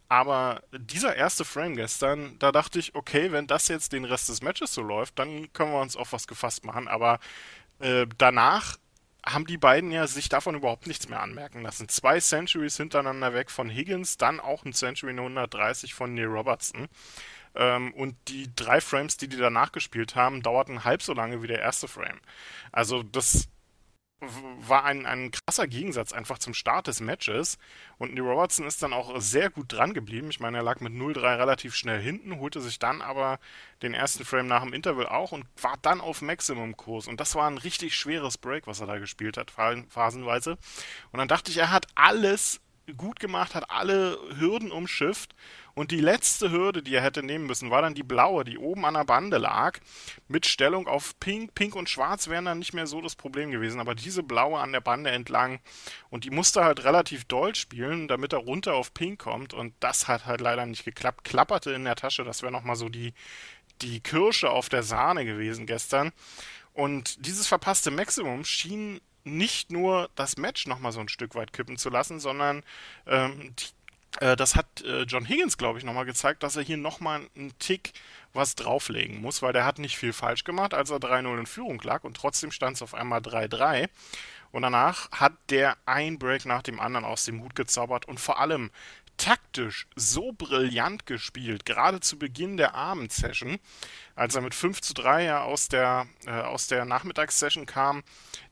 Aber 0.09 0.61
dieser 0.71 1.15
erste 1.15 1.45
Frame 1.45 1.75
gestern, 1.75 2.37
da 2.39 2.51
dachte 2.51 2.77
ich, 2.77 2.93
okay, 2.93 3.31
wenn 3.31 3.47
das 3.47 3.67
jetzt 3.67 3.93
den 3.93 4.05
Rest 4.05 4.29
des 4.29 4.41
Matches 4.41 4.73
so 4.73 4.81
läuft, 4.81 5.17
dann 5.17 5.51
können 5.53 5.71
wir 5.71 5.81
uns 5.81 5.97
auf 5.97 6.13
was 6.13 6.27
gefasst 6.27 6.65
machen. 6.65 6.87
Aber 6.87 7.19
äh, 7.79 8.05
danach 8.17 8.77
haben 9.25 9.47
die 9.47 9.57
beiden 9.57 9.91
ja 9.91 10.05
sich 10.05 10.29
davon 10.29 10.55
überhaupt 10.55 10.85
nichts 10.85 11.07
mehr 11.07 11.21
anmerken 11.21 11.61
lassen. 11.61 11.87
Zwei 11.87 12.19
Centuries 12.19 12.77
hintereinander 12.77 13.33
weg 13.33 13.49
von 13.49 13.69
Higgins, 13.69 14.17
dann 14.17 14.39
auch 14.39 14.65
ein 14.65 14.73
Century 14.73 15.11
130 15.11 15.93
von 15.93 16.13
Neil 16.13 16.25
Robertson. 16.25 16.89
Ähm, 17.55 17.93
und 17.93 18.15
die 18.27 18.53
drei 18.55 18.81
Frames, 18.81 19.17
die 19.17 19.27
die 19.27 19.37
danach 19.37 19.71
gespielt 19.71 20.15
haben, 20.15 20.41
dauerten 20.41 20.83
halb 20.83 21.01
so 21.01 21.13
lange 21.13 21.41
wie 21.41 21.47
der 21.47 21.59
erste 21.59 21.87
Frame. 21.87 22.19
Also 22.71 23.03
das 23.03 23.47
war 24.67 24.83
ein, 24.85 25.05
ein 25.05 25.31
krasser 25.31 25.67
Gegensatz 25.67 26.13
einfach 26.13 26.37
zum 26.37 26.53
Start 26.53 26.87
des 26.87 26.99
Matches. 26.99 27.57
Und 27.97 28.13
Neil 28.13 28.23
Robertson 28.23 28.65
ist 28.65 28.81
dann 28.83 28.93
auch 28.93 29.19
sehr 29.19 29.49
gut 29.49 29.71
dran 29.71 29.93
geblieben. 29.93 30.29
Ich 30.29 30.39
meine, 30.39 30.57
er 30.57 30.63
lag 30.63 30.79
mit 30.79 30.93
0-3 30.93 31.37
relativ 31.37 31.75
schnell 31.75 32.01
hinten, 32.01 32.39
holte 32.39 32.61
sich 32.61 32.79
dann 32.79 33.01
aber 33.01 33.39
den 33.81 33.93
ersten 33.93 34.25
Frame 34.25 34.47
nach 34.47 34.63
dem 34.63 34.73
Interval 34.73 35.07
auch 35.07 35.31
und 35.31 35.45
war 35.61 35.77
dann 35.81 36.01
auf 36.01 36.21
Maximum-Kurs. 36.21 37.07
Und 37.07 37.19
das 37.19 37.35
war 37.35 37.49
ein 37.49 37.57
richtig 37.57 37.95
schweres 37.95 38.37
Break, 38.37 38.67
was 38.67 38.79
er 38.79 38.87
da 38.87 38.97
gespielt 38.97 39.37
hat, 39.37 39.51
phasenweise. 39.51 40.57
Und 41.11 41.19
dann 41.19 41.27
dachte 41.27 41.51
ich, 41.51 41.57
er 41.57 41.71
hat 41.71 41.87
alles 41.95 42.59
gut 42.97 43.19
gemacht, 43.19 43.55
hat 43.55 43.69
alle 43.71 44.17
Hürden 44.37 44.71
umschifft 44.71 45.35
und 45.73 45.91
die 45.91 46.01
letzte 46.01 46.51
Hürde, 46.51 46.83
die 46.83 46.93
er 46.95 47.01
hätte 47.01 47.23
nehmen 47.23 47.45
müssen, 47.45 47.71
war 47.71 47.81
dann 47.81 47.93
die 47.95 48.03
blaue, 48.03 48.43
die 48.43 48.57
oben 48.57 48.85
an 48.85 48.93
der 48.93 49.05
Bande 49.05 49.37
lag, 49.37 49.79
mit 50.27 50.45
Stellung 50.45 50.87
auf 50.87 51.17
Pink. 51.19 51.55
Pink 51.55 51.75
und 51.75 51.89
Schwarz 51.89 52.27
wären 52.27 52.45
dann 52.45 52.59
nicht 52.59 52.73
mehr 52.73 52.85
so 52.85 53.01
das 53.01 53.15
Problem 53.15 53.51
gewesen, 53.51 53.79
aber 53.79 53.95
diese 53.95 54.21
blaue 54.21 54.59
an 54.59 54.73
der 54.73 54.81
Bande 54.81 55.11
entlang 55.11 55.59
und 56.09 56.25
die 56.25 56.29
musste 56.29 56.63
halt 56.63 56.83
relativ 56.83 57.25
doll 57.25 57.55
spielen, 57.55 58.07
damit 58.07 58.33
er 58.33 58.39
runter 58.39 58.73
auf 58.75 58.93
Pink 58.93 59.19
kommt 59.19 59.53
und 59.53 59.73
das 59.79 60.07
hat 60.07 60.25
halt 60.25 60.41
leider 60.41 60.65
nicht 60.65 60.85
geklappt. 60.85 61.23
Klapperte 61.23 61.71
in 61.71 61.85
der 61.85 61.95
Tasche, 61.95 62.23
das 62.23 62.41
wäre 62.41 62.51
nochmal 62.51 62.75
so 62.75 62.89
die, 62.89 63.13
die 63.81 64.01
Kirsche 64.01 64.49
auf 64.49 64.69
der 64.69 64.83
Sahne 64.83 65.25
gewesen 65.25 65.65
gestern. 65.65 66.11
Und 66.73 67.25
dieses 67.25 67.47
verpasste 67.47 67.91
Maximum 67.91 68.45
schien 68.45 68.99
nicht 69.23 69.71
nur 69.71 70.09
das 70.15 70.37
Match 70.37 70.67
nochmal 70.67 70.91
so 70.91 70.99
ein 70.99 71.09
Stück 71.09 71.35
weit 71.35 71.53
kippen 71.53 71.77
zu 71.77 71.89
lassen, 71.89 72.19
sondern 72.19 72.63
ähm, 73.07 73.53
die, 73.57 73.65
äh, 74.19 74.35
das 74.35 74.55
hat 74.55 74.81
äh, 74.81 75.03
John 75.03 75.25
Higgins, 75.25 75.57
glaube 75.57 75.79
ich, 75.79 75.85
nochmal 75.85 76.05
gezeigt, 76.05 76.43
dass 76.43 76.55
er 76.55 76.63
hier 76.63 76.77
nochmal 76.77 77.21
einen 77.35 77.57
Tick 77.59 77.93
was 78.33 78.55
drauflegen 78.55 79.21
muss, 79.21 79.41
weil 79.41 79.53
der 79.53 79.65
hat 79.65 79.79
nicht 79.79 79.97
viel 79.97 80.13
falsch 80.13 80.43
gemacht, 80.43 80.73
als 80.73 80.89
er 80.89 80.97
3-0 80.97 81.39
in 81.39 81.45
Führung 81.45 81.81
lag 81.81 82.03
und 82.03 82.17
trotzdem 82.17 82.51
stand 82.51 82.75
es 82.75 82.81
auf 82.81 82.93
einmal 82.93 83.19
3-3. 83.19 83.89
Und 84.51 84.61
danach 84.61 85.09
hat 85.11 85.33
der 85.49 85.77
ein 85.87 86.19
Break 86.19 86.45
nach 86.45 86.61
dem 86.61 86.79
anderen 86.79 87.05
aus 87.05 87.25
dem 87.25 87.41
Hut 87.41 87.55
gezaubert 87.55 88.07
und 88.07 88.19
vor 88.19 88.39
allem 88.39 88.69
taktisch 89.17 89.87
so 89.95 90.31
brillant 90.31 91.05
gespielt, 91.05 91.65
gerade 91.65 91.99
zu 91.99 92.17
Beginn 92.17 92.57
der 92.57 92.75
Abendsession, 92.75 93.59
als 94.15 94.35
er 94.35 94.41
mit 94.41 94.53
5 94.53 94.81
zu 94.81 94.93
3 94.93 95.23
ja 95.23 95.43
aus 95.43 95.67
der, 95.67 96.07
äh, 96.25 96.31
aus 96.31 96.67
der 96.67 96.85
Nachmittagssession 96.85 97.65
kam. 97.65 98.03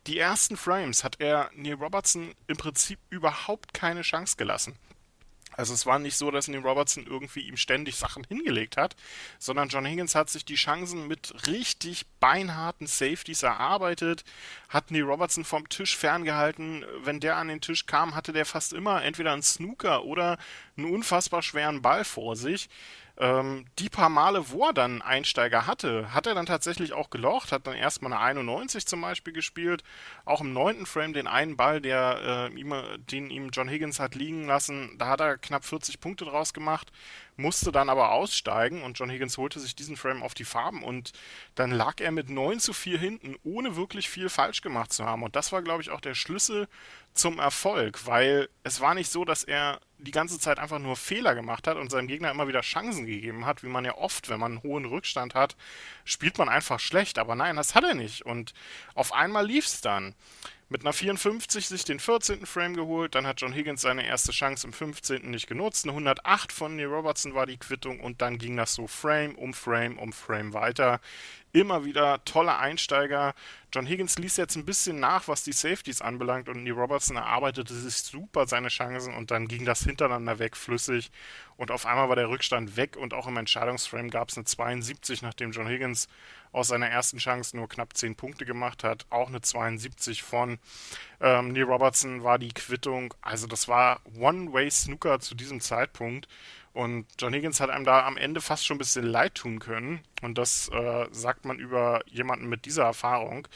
Die 0.07 0.17
ersten 0.17 0.57
Frames 0.57 1.03
hat 1.03 1.19
er 1.19 1.49
Neil 1.55 1.75
Robertson 1.75 2.33
im 2.47 2.57
Prinzip 2.57 2.99
überhaupt 3.09 3.73
keine 3.73 4.01
Chance 4.01 4.35
gelassen. 4.37 4.75
Also 5.61 5.75
es 5.75 5.85
war 5.85 5.99
nicht 5.99 6.17
so, 6.17 6.31
dass 6.31 6.47
Neil 6.47 6.61
Robertson 6.61 7.05
irgendwie 7.05 7.41
ihm 7.41 7.55
ständig 7.55 7.95
Sachen 7.95 8.23
hingelegt 8.23 8.77
hat, 8.77 8.95
sondern 9.37 9.69
John 9.69 9.85
Higgins 9.85 10.15
hat 10.15 10.27
sich 10.27 10.43
die 10.43 10.55
Chancen 10.55 11.07
mit 11.07 11.45
richtig 11.45 12.07
beinharten 12.19 12.87
Safeties 12.87 13.43
erarbeitet, 13.43 14.23
hat 14.69 14.89
Neil 14.89 15.03
Robertson 15.03 15.43
vom 15.43 15.69
Tisch 15.69 15.95
ferngehalten. 15.95 16.83
Wenn 17.03 17.19
der 17.19 17.35
an 17.35 17.47
den 17.47 17.61
Tisch 17.61 17.85
kam, 17.85 18.15
hatte 18.15 18.33
der 18.33 18.47
fast 18.47 18.73
immer 18.73 19.03
entweder 19.03 19.33
einen 19.33 19.43
Snooker 19.43 20.03
oder 20.03 20.39
einen 20.77 20.91
unfassbar 20.91 21.43
schweren 21.43 21.83
Ball 21.83 22.05
vor 22.05 22.35
sich. 22.35 22.67
Ähm, 23.21 23.65
die 23.77 23.89
paar 23.89 24.09
Male, 24.09 24.49
wo 24.49 24.65
er 24.65 24.73
dann 24.73 25.03
Einsteiger 25.03 25.67
hatte, 25.67 26.11
hat 26.11 26.25
er 26.25 26.33
dann 26.33 26.47
tatsächlich 26.47 26.93
auch 26.93 27.11
gelocht, 27.11 27.51
hat 27.51 27.67
dann 27.67 27.75
erstmal 27.75 28.11
eine 28.11 28.19
91 28.19 28.87
zum 28.87 29.01
Beispiel 29.01 29.31
gespielt, 29.31 29.83
auch 30.25 30.41
im 30.41 30.53
neunten 30.53 30.87
Frame 30.87 31.13
den 31.13 31.27
einen 31.27 31.55
Ball, 31.55 31.81
der, 31.81 32.49
äh, 32.51 32.59
ihm, 32.59 32.73
den 33.11 33.29
ihm 33.29 33.49
John 33.51 33.69
Higgins 33.69 33.99
hat 33.99 34.15
liegen 34.15 34.47
lassen, 34.47 34.95
da 34.97 35.07
hat 35.07 35.21
er 35.21 35.37
knapp 35.37 35.63
40 35.65 35.99
Punkte 35.99 36.25
draus 36.25 36.51
gemacht, 36.51 36.91
musste 37.37 37.71
dann 37.71 37.89
aber 37.89 38.11
aussteigen 38.11 38.83
und 38.83 38.97
John 38.99 39.09
Higgins 39.09 39.37
holte 39.37 39.59
sich 39.59 39.75
diesen 39.75 39.97
Frame 39.97 40.23
auf 40.23 40.33
die 40.33 40.45
Farben 40.45 40.83
und 40.83 41.11
dann 41.55 41.71
lag 41.71 41.99
er 41.99 42.11
mit 42.11 42.29
9 42.29 42.59
zu 42.59 42.73
4 42.73 42.97
hinten, 42.99 43.35
ohne 43.43 43.75
wirklich 43.75 44.09
viel 44.09 44.29
falsch 44.29 44.61
gemacht 44.61 44.93
zu 44.93 45.05
haben. 45.05 45.23
Und 45.23 45.35
das 45.35 45.51
war, 45.51 45.61
glaube 45.61 45.81
ich, 45.81 45.89
auch 45.89 46.01
der 46.01 46.13
Schlüssel 46.13 46.67
zum 47.13 47.39
Erfolg, 47.39 48.05
weil 48.05 48.49
es 48.63 48.79
war 48.79 48.93
nicht 48.93 49.11
so, 49.11 49.25
dass 49.25 49.43
er 49.43 49.79
die 49.97 50.11
ganze 50.11 50.39
Zeit 50.39 50.59
einfach 50.59 50.79
nur 50.79 50.95
Fehler 50.95 51.35
gemacht 51.35 51.67
hat 51.67 51.77
und 51.77 51.91
seinem 51.91 52.07
Gegner 52.07 52.31
immer 52.31 52.47
wieder 52.47 52.61
Chancen 52.61 53.05
gegeben 53.05 53.45
hat, 53.45 53.63
wie 53.63 53.67
man 53.67 53.85
ja 53.85 53.97
oft, 53.97 54.29
wenn 54.29 54.39
man 54.39 54.53
einen 54.53 54.63
hohen 54.63 54.85
Rückstand 54.85 55.35
hat, 55.35 55.55
spielt 56.05 56.37
man 56.37 56.49
einfach 56.49 56.79
schlecht. 56.79 57.19
Aber 57.19 57.35
nein, 57.35 57.55
das 57.55 57.75
hat 57.75 57.83
er 57.83 57.93
nicht. 57.93 58.25
Und 58.25 58.53
auf 58.95 59.13
einmal 59.13 59.45
lief 59.45 59.65
es 59.65 59.81
dann 59.81 60.15
mit 60.71 60.83
einer 60.83 60.93
54 60.93 61.67
sich 61.67 61.83
den 61.83 61.99
14. 61.99 62.45
Frame 62.45 62.75
geholt, 62.75 63.13
dann 63.13 63.27
hat 63.27 63.41
John 63.41 63.51
Higgins 63.51 63.81
seine 63.81 64.07
erste 64.07 64.31
Chance 64.31 64.65
im 64.65 64.71
15. 64.71 65.29
nicht 65.29 65.47
genutzt, 65.47 65.83
eine 65.83 65.91
108 65.91 66.53
von 66.53 66.77
Neil 66.77 66.85
Robertson 66.85 67.35
war 67.35 67.45
die 67.45 67.57
Quittung 67.57 67.99
und 67.99 68.21
dann 68.21 68.37
ging 68.37 68.55
das 68.55 68.73
so 68.73 68.87
Frame 68.87 69.35
um 69.35 69.53
Frame 69.53 69.99
um 69.99 70.13
Frame 70.13 70.53
weiter. 70.53 71.01
Immer 71.53 71.85
wieder 71.85 72.23
tolle 72.25 72.57
Einsteiger. 72.57 73.33
John 73.73 73.85
Higgins 73.85 74.17
ließ 74.17 74.37
jetzt 74.37 74.55
ein 74.55 74.65
bisschen 74.65 74.99
nach, 74.99 75.27
was 75.27 75.43
die 75.43 75.53
Safeties 75.53 76.01
anbelangt 76.01 76.49
und 76.49 76.63
Neil 76.63 76.73
Robertson 76.73 77.15
erarbeitete 77.15 77.73
sich 77.73 77.97
super 77.97 78.47
seine 78.47 78.67
Chancen 78.67 79.13
und 79.13 79.31
dann 79.31 79.47
ging 79.47 79.65
das 79.65 79.83
hintereinander 79.83 80.39
weg 80.39 80.57
flüssig 80.57 81.11
und 81.61 81.71
auf 81.71 81.85
einmal 81.85 82.09
war 82.09 82.15
der 82.15 82.29
Rückstand 82.29 82.75
weg 82.75 82.97
und 82.97 83.13
auch 83.13 83.27
im 83.27 83.37
Entscheidungsframe 83.37 84.09
gab 84.09 84.29
es 84.29 84.37
eine 84.37 84.45
72, 84.45 85.21
nachdem 85.21 85.51
John 85.51 85.67
Higgins 85.67 86.07
aus 86.51 86.69
seiner 86.69 86.87
ersten 86.87 87.17
Chance 87.17 87.55
nur 87.55 87.69
knapp 87.69 87.95
10 87.95 88.15
Punkte 88.15 88.45
gemacht 88.45 88.83
hat. 88.83 89.05
Auch 89.09 89.27
eine 89.27 89.41
72 89.41 90.23
von 90.23 90.59
ähm, 91.21 91.53
Neil 91.53 91.63
Robertson 91.63 92.23
war 92.23 92.39
die 92.39 92.51
Quittung. 92.51 93.13
Also 93.21 93.47
das 93.47 93.67
war 93.67 94.01
One-Way-Snooker 94.17 95.19
zu 95.19 95.35
diesem 95.35 95.61
Zeitpunkt. 95.61 96.27
Und 96.73 97.05
John 97.19 97.33
Higgins 97.33 97.59
hat 97.59 97.69
einem 97.69 97.83
da 97.83 98.05
am 98.05 98.15
Ende 98.15 98.39
fast 98.39 98.65
schon 98.65 98.75
ein 98.75 98.79
bisschen 98.79 99.05
leid 99.05 99.35
tun 99.35 99.59
können. 99.59 100.01
Und 100.21 100.37
das 100.37 100.69
äh, 100.69 101.07
sagt 101.11 101.45
man 101.45 101.59
über 101.59 102.01
jemanden 102.07 102.47
mit 102.47 102.65
dieser 102.65 102.83
Erfahrung. 102.83 103.47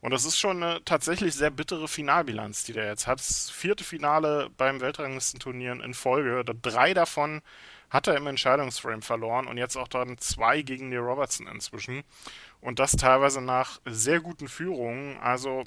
Und 0.00 0.12
das 0.12 0.24
ist 0.24 0.38
schon 0.38 0.62
eine 0.62 0.84
tatsächlich 0.84 1.34
sehr 1.34 1.50
bittere 1.50 1.88
Finalbilanz, 1.88 2.64
die 2.64 2.72
der 2.72 2.86
jetzt 2.86 3.06
hat. 3.06 3.20
Das 3.20 3.50
vierte 3.50 3.84
Finale 3.84 4.50
beim 4.56 4.80
Weltranglistenturnieren 4.80 5.80
in 5.80 5.94
Folge. 5.94 6.44
Drei 6.44 6.94
davon 6.94 7.40
hat 7.90 8.06
er 8.06 8.16
im 8.16 8.26
Entscheidungsframe 8.26 9.02
verloren 9.02 9.46
und 9.46 9.56
jetzt 9.56 9.76
auch 9.76 9.88
dann 9.88 10.18
zwei 10.18 10.60
gegen 10.62 10.90
Neil 10.90 10.98
Robertson 10.98 11.46
inzwischen. 11.46 12.04
Und 12.60 12.78
das 12.78 12.92
teilweise 12.92 13.40
nach 13.40 13.80
sehr 13.86 14.20
guten 14.20 14.46
Führungen. 14.46 15.16
Also 15.18 15.64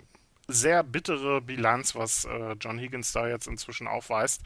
sehr 0.48 0.84
bittere 0.84 1.42
Bilanz, 1.42 1.96
was 1.96 2.26
äh, 2.26 2.54
John 2.60 2.78
Higgins 2.78 3.12
da 3.12 3.28
jetzt 3.28 3.48
inzwischen 3.48 3.88
aufweist. 3.88 4.42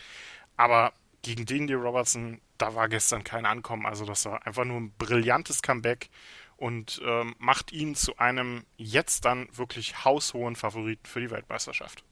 Aber 0.55 0.93
gegen 1.21 1.45
den 1.45 1.65
Neil 1.65 1.77
Robertson, 1.77 2.39
da 2.57 2.75
war 2.75 2.89
gestern 2.89 3.24
kein 3.24 3.45
Ankommen. 3.45 3.85
Also 3.85 4.05
das 4.05 4.25
war 4.25 4.45
einfach 4.45 4.65
nur 4.65 4.77
ein 4.77 4.91
brillantes 4.97 5.62
Comeback 5.62 6.09
und 6.57 7.01
ähm, 7.05 7.35
macht 7.38 7.71
ihn 7.71 7.95
zu 7.95 8.17
einem 8.17 8.65
jetzt 8.77 9.25
dann 9.25 9.47
wirklich 9.51 10.05
haushohen 10.05 10.55
Favoriten 10.55 11.05
für 11.05 11.21
die 11.21 11.31
Weltmeisterschaft. 11.31 12.03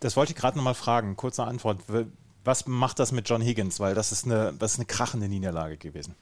Das 0.00 0.16
wollte 0.16 0.32
ich 0.32 0.38
gerade 0.38 0.56
nochmal 0.56 0.74
fragen. 0.74 1.16
Kurze 1.16 1.44
Antwort 1.44 1.80
was 2.44 2.66
macht 2.66 2.98
das 2.98 3.12
mit 3.12 3.28
John 3.28 3.42
Higgins? 3.42 3.80
Weil 3.80 3.94
das 3.94 4.12
ist 4.12 4.24
eine, 4.24 4.52
das 4.54 4.72
ist 4.72 4.78
eine 4.78 4.86
krachende 4.86 5.28
Niederlage 5.28 5.76
gewesen. 5.76 6.16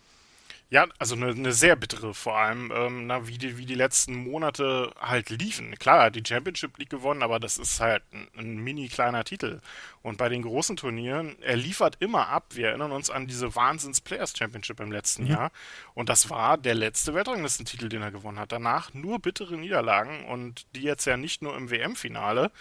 Ja, 0.72 0.86
also 1.00 1.16
eine, 1.16 1.30
eine 1.30 1.52
sehr 1.52 1.74
bittere 1.74 2.14
vor 2.14 2.38
allem, 2.38 2.72
ähm, 2.72 3.08
na, 3.08 3.26
wie, 3.26 3.38
die, 3.38 3.58
wie 3.58 3.66
die 3.66 3.74
letzten 3.74 4.14
Monate 4.14 4.92
halt 5.00 5.28
liefen. 5.28 5.76
Klar, 5.80 5.98
er 5.98 6.04
hat 6.04 6.14
die 6.14 6.22
Championship 6.24 6.78
League 6.78 6.90
gewonnen, 6.90 7.24
aber 7.24 7.40
das 7.40 7.58
ist 7.58 7.80
halt 7.80 8.04
ein, 8.12 8.28
ein 8.36 8.56
mini 8.58 8.86
kleiner 8.86 9.24
Titel. 9.24 9.60
Und 10.02 10.16
bei 10.16 10.28
den 10.28 10.42
großen 10.42 10.76
Turnieren, 10.76 11.36
er 11.42 11.56
liefert 11.56 11.96
immer 11.98 12.28
ab. 12.28 12.46
Wir 12.54 12.68
erinnern 12.68 12.92
uns 12.92 13.10
an 13.10 13.26
diese 13.26 13.54
Wahnsinns 13.56 14.00
Players 14.00 14.32
Championship 14.34 14.78
im 14.78 14.92
letzten 14.92 15.24
mhm. 15.24 15.30
Jahr. 15.30 15.52
Und 15.92 16.08
das 16.08 16.30
war 16.30 16.56
der 16.56 16.76
letzte 16.76 17.14
Weltranglistentitel, 17.14 17.88
den 17.88 18.02
er 18.02 18.12
gewonnen 18.12 18.38
hat. 18.38 18.52
Danach 18.52 18.94
nur 18.94 19.18
bittere 19.18 19.58
Niederlagen 19.58 20.24
und 20.26 20.66
die 20.76 20.82
jetzt 20.82 21.04
ja 21.04 21.16
nicht 21.16 21.42
nur 21.42 21.56
im 21.56 21.70
WM-Finale, 21.70 22.52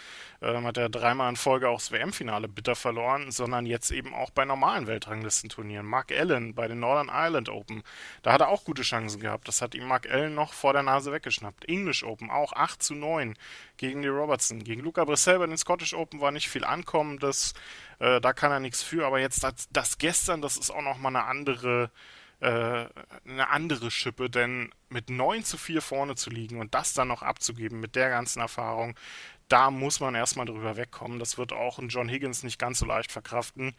ähm, 0.42 0.66
hat 0.66 0.76
er 0.76 0.88
dreimal 0.88 1.30
in 1.30 1.36
Folge 1.36 1.68
auch 1.68 1.78
das 1.78 1.92
WM-Finale 1.92 2.48
bitter 2.48 2.74
verloren, 2.74 3.30
sondern 3.30 3.66
jetzt 3.66 3.90
eben 3.92 4.12
auch 4.12 4.30
bei 4.30 4.44
normalen 4.44 4.88
Weltranglistenturnieren. 4.88 5.86
Mark 5.86 6.10
Allen 6.12 6.54
bei 6.54 6.66
den 6.66 6.80
Northern 6.80 7.08
Ireland 7.08 7.48
Open 7.48 7.84
da 8.22 8.32
hat 8.32 8.40
er 8.40 8.48
auch 8.48 8.64
gute 8.64 8.82
Chancen 8.82 9.20
gehabt. 9.20 9.48
Das 9.48 9.62
hat 9.62 9.74
ihm 9.74 9.86
Mark 9.86 10.08
Allen 10.10 10.34
noch 10.34 10.52
vor 10.52 10.72
der 10.72 10.82
Nase 10.82 11.12
weggeschnappt. 11.12 11.68
English 11.68 12.04
Open 12.04 12.30
auch 12.30 12.52
8 12.52 12.82
zu 12.82 12.94
9 12.94 13.36
gegen 13.76 14.02
die 14.02 14.08
Robertson. 14.08 14.62
Gegen 14.64 14.82
Luca 14.82 15.04
Brissell 15.04 15.38
bei 15.38 15.46
den 15.46 15.58
Scottish 15.58 15.94
Open 15.94 16.20
war 16.20 16.30
nicht 16.30 16.48
viel 16.48 16.64
Ankommen. 16.64 17.18
Das, 17.18 17.54
äh, 17.98 18.20
da 18.20 18.32
kann 18.32 18.52
er 18.52 18.60
nichts 18.60 18.82
für. 18.82 19.06
Aber 19.06 19.20
jetzt 19.20 19.44
das, 19.44 19.68
das 19.72 19.98
gestern, 19.98 20.42
das 20.42 20.56
ist 20.56 20.70
auch 20.70 20.82
nochmal 20.82 21.14
eine 21.14 21.24
andere 21.24 21.90
äh, 22.40 22.86
eine 23.26 23.50
andere 23.50 23.90
Schippe, 23.90 24.30
denn 24.30 24.70
mit 24.88 25.10
9 25.10 25.44
zu 25.44 25.58
4 25.58 25.82
vorne 25.82 26.14
zu 26.14 26.30
liegen 26.30 26.58
und 26.58 26.74
das 26.74 26.94
dann 26.94 27.08
noch 27.08 27.22
abzugeben 27.22 27.80
mit 27.80 27.96
der 27.96 28.08
ganzen 28.08 28.40
Erfahrung, 28.40 28.96
da 29.48 29.70
muss 29.70 30.00
man 30.00 30.14
erstmal 30.14 30.46
drüber 30.46 30.76
wegkommen. 30.76 31.18
Das 31.18 31.36
wird 31.36 31.52
auch 31.52 31.78
ein 31.78 31.88
John 31.88 32.08
Higgins 32.08 32.42
nicht 32.42 32.58
ganz 32.58 32.78
so 32.78 32.86
leicht 32.86 33.12
verkraften. 33.12 33.74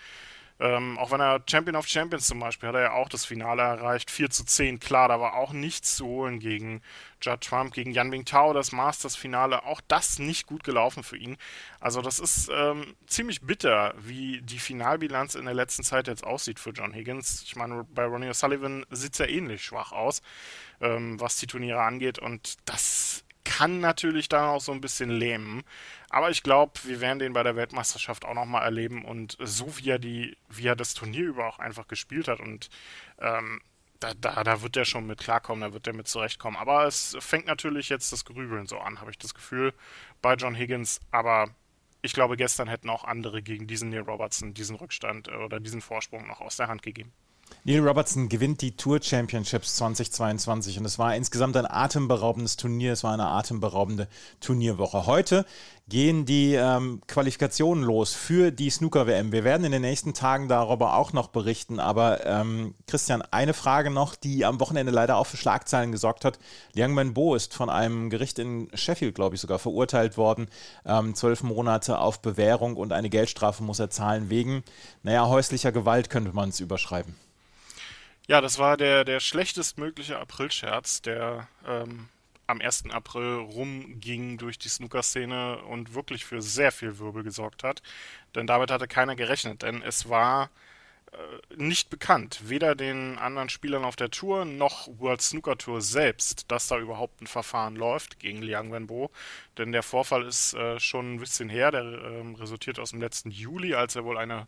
Ähm, 0.61 0.99
auch 0.99 1.09
wenn 1.09 1.19
er 1.19 1.41
Champion 1.49 1.75
of 1.75 1.87
Champions 1.87 2.27
zum 2.27 2.39
Beispiel 2.39 2.69
hat 2.69 2.75
er 2.75 2.81
ja 2.81 2.91
auch 2.93 3.09
das 3.09 3.25
Finale 3.25 3.63
erreicht. 3.63 4.11
4 4.11 4.29
zu 4.29 4.45
10, 4.45 4.79
klar, 4.79 5.07
da 5.07 5.19
war 5.19 5.33
auch 5.33 5.53
nichts 5.53 5.95
zu 5.95 6.05
holen 6.05 6.39
gegen 6.39 6.83
Judd 7.19 7.41
Trump, 7.41 7.73
gegen 7.73 7.91
Yan 7.93 8.11
Bing 8.11 8.25
Tao, 8.25 8.53
das 8.53 8.71
Masters-Finale. 8.71 9.65
Auch 9.65 9.81
das 9.87 10.19
nicht 10.19 10.45
gut 10.45 10.63
gelaufen 10.63 11.01
für 11.01 11.17
ihn. 11.17 11.37
Also, 11.79 12.03
das 12.03 12.19
ist 12.19 12.51
ähm, 12.53 12.95
ziemlich 13.07 13.41
bitter, 13.41 13.95
wie 13.97 14.43
die 14.43 14.59
Finalbilanz 14.59 15.33
in 15.33 15.45
der 15.45 15.55
letzten 15.55 15.81
Zeit 15.81 16.07
jetzt 16.07 16.23
aussieht 16.23 16.59
für 16.59 16.69
John 16.69 16.93
Higgins. 16.93 17.41
Ich 17.43 17.55
meine, 17.55 17.83
bei 17.83 18.05
Ronnie 18.05 18.29
O'Sullivan 18.29 18.85
sieht 18.91 19.13
es 19.13 19.17
ja 19.17 19.25
ähnlich 19.25 19.63
schwach 19.63 19.91
aus, 19.91 20.21
ähm, 20.79 21.19
was 21.19 21.37
die 21.37 21.47
Turniere 21.47 21.81
angeht. 21.81 22.19
Und 22.19 22.57
das 22.69 23.23
kann 23.43 23.79
natürlich 23.79 24.29
dann 24.29 24.45
auch 24.45 24.61
so 24.61 24.71
ein 24.71 24.81
bisschen 24.81 25.09
lähmen. 25.09 25.63
Aber 26.09 26.29
ich 26.29 26.43
glaube, 26.43 26.73
wir 26.83 27.01
werden 27.01 27.19
den 27.19 27.33
bei 27.33 27.43
der 27.43 27.55
Weltmeisterschaft 27.55 28.25
auch 28.25 28.33
nochmal 28.33 28.63
erleben 28.63 29.05
und 29.05 29.37
so 29.39 29.77
wie 29.77 29.89
er 29.89 29.99
die, 29.99 30.37
wie 30.49 30.67
er 30.67 30.75
das 30.75 30.93
Turnier 30.93 31.25
über 31.25 31.47
auch 31.47 31.59
einfach 31.59 31.87
gespielt 31.87 32.27
hat 32.27 32.39
und 32.39 32.69
ähm, 33.19 33.61
da, 34.01 34.13
da, 34.15 34.43
da 34.43 34.61
wird 34.61 34.75
er 34.75 34.85
schon 34.85 35.05
mit 35.05 35.19
klarkommen, 35.19 35.61
da 35.61 35.73
wird 35.73 35.87
er 35.87 35.93
mit 35.93 36.07
zurechtkommen. 36.07 36.57
Aber 36.57 36.85
es 36.85 37.15
fängt 37.19 37.45
natürlich 37.45 37.89
jetzt 37.89 38.11
das 38.11 38.25
Grübeln 38.25 38.65
so 38.65 38.79
an, 38.79 38.99
habe 38.99 39.11
ich 39.11 39.19
das 39.19 39.33
Gefühl, 39.33 39.73
bei 40.21 40.33
John 40.33 40.55
Higgins. 40.55 40.99
Aber 41.11 41.53
ich 42.01 42.13
glaube, 42.13 42.35
gestern 42.35 42.67
hätten 42.67 42.89
auch 42.89 43.03
andere 43.03 43.41
gegen 43.43 43.67
diesen 43.67 43.89
Neil 43.89 44.01
Robertson 44.01 44.53
diesen 44.53 44.75
Rückstand 44.75 45.27
äh, 45.27 45.35
oder 45.35 45.59
diesen 45.59 45.81
Vorsprung 45.81 46.27
noch 46.27 46.41
aus 46.41 46.57
der 46.57 46.67
Hand 46.67 46.81
gegeben. 46.81 47.13
Neil 47.63 47.87
Robertson 47.87 48.27
gewinnt 48.27 48.61
die 48.61 48.75
Tour 48.75 48.99
Championships 49.03 49.75
2022 49.75 50.79
und 50.79 50.85
es 50.85 50.97
war 50.97 51.15
insgesamt 51.15 51.55
ein 51.55 51.67
atemberaubendes 51.69 52.57
Turnier, 52.57 52.93
es 52.93 53.03
war 53.03 53.13
eine 53.13 53.27
atemberaubende 53.27 54.07
Turnierwoche. 54.39 55.05
Heute 55.05 55.45
gehen 55.87 56.25
die 56.25 56.55
ähm, 56.55 57.01
Qualifikationen 57.05 57.83
los 57.83 58.15
für 58.15 58.49
die 58.49 58.71
Snooker-WM. 58.71 59.31
Wir 59.31 59.43
werden 59.43 59.63
in 59.63 59.71
den 59.71 59.83
nächsten 59.83 60.15
Tagen 60.15 60.47
darüber 60.47 60.95
auch 60.95 61.13
noch 61.13 61.27
berichten, 61.27 61.79
aber 61.79 62.25
ähm, 62.25 62.73
Christian, 62.87 63.21
eine 63.29 63.53
Frage 63.53 63.91
noch, 63.91 64.15
die 64.15 64.43
am 64.43 64.59
Wochenende 64.59 64.91
leider 64.91 65.17
auch 65.17 65.27
für 65.27 65.37
Schlagzeilen 65.37 65.91
gesorgt 65.91 66.25
hat. 66.25 66.39
Liang 66.73 66.97
Wenbo 66.97 67.35
ist 67.35 67.53
von 67.53 67.69
einem 67.69 68.09
Gericht 68.09 68.39
in 68.39 68.69
Sheffield, 68.73 69.13
glaube 69.13 69.35
ich, 69.35 69.41
sogar 69.41 69.59
verurteilt 69.59 70.17
worden. 70.17 70.47
Ähm, 70.83 71.13
zwölf 71.13 71.43
Monate 71.43 71.99
auf 71.99 72.23
Bewährung 72.23 72.75
und 72.75 72.91
eine 72.91 73.11
Geldstrafe 73.11 73.61
muss 73.61 73.77
er 73.77 73.91
zahlen 73.91 74.31
wegen, 74.31 74.63
naja, 75.03 75.27
häuslicher 75.27 75.71
Gewalt 75.71 76.09
könnte 76.09 76.33
man 76.33 76.49
es 76.49 76.59
überschreiben. 76.59 77.15
Ja, 78.31 78.39
das 78.39 78.59
war 78.59 78.77
der, 78.77 79.03
der 79.03 79.19
schlechtestmögliche 79.19 80.17
Aprilscherz, 80.17 81.01
der 81.01 81.49
ähm, 81.67 82.07
am 82.47 82.61
1. 82.61 82.85
April 82.89 83.39
rumging 83.39 84.37
durch 84.37 84.57
die 84.57 84.69
Snooker-Szene 84.69 85.61
und 85.63 85.95
wirklich 85.95 86.23
für 86.23 86.41
sehr 86.41 86.71
viel 86.71 86.97
Wirbel 86.97 87.23
gesorgt 87.23 87.65
hat. 87.65 87.81
Denn 88.33 88.47
damit 88.47 88.71
hatte 88.71 88.87
keiner 88.87 89.17
gerechnet, 89.17 89.63
denn 89.63 89.81
es 89.81 90.07
war 90.07 90.49
äh, 91.11 91.17
nicht 91.57 91.89
bekannt, 91.89 92.39
weder 92.45 92.73
den 92.73 93.17
anderen 93.17 93.49
Spielern 93.49 93.83
auf 93.83 93.97
der 93.97 94.11
Tour 94.11 94.45
noch 94.45 94.87
World 94.97 95.21
Snooker 95.21 95.57
Tour 95.57 95.81
selbst, 95.81 96.49
dass 96.49 96.69
da 96.69 96.79
überhaupt 96.79 97.21
ein 97.21 97.27
Verfahren 97.27 97.75
läuft 97.75 98.17
gegen 98.17 98.41
Liang 98.41 98.71
Wenbo. 98.71 99.11
Denn 99.57 99.73
der 99.73 99.83
Vorfall 99.83 100.25
ist 100.25 100.53
äh, 100.53 100.79
schon 100.79 101.15
ein 101.15 101.19
bisschen 101.19 101.49
her, 101.49 101.71
der 101.71 101.83
äh, 101.83 102.35
resultiert 102.39 102.79
aus 102.79 102.91
dem 102.91 103.01
letzten 103.01 103.29
Juli, 103.29 103.75
als 103.75 103.97
er 103.97 104.05
wohl 104.05 104.17
eine 104.17 104.47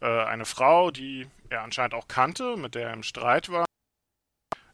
äh, 0.00 0.24
eine 0.24 0.44
Frau, 0.44 0.90
die 0.90 1.26
er 1.48 1.62
anscheinend 1.62 1.94
auch 1.94 2.08
kannte, 2.08 2.56
mit 2.56 2.74
der 2.74 2.88
er 2.88 2.92
im 2.92 3.02
Streit 3.02 3.50
war, 3.50 3.64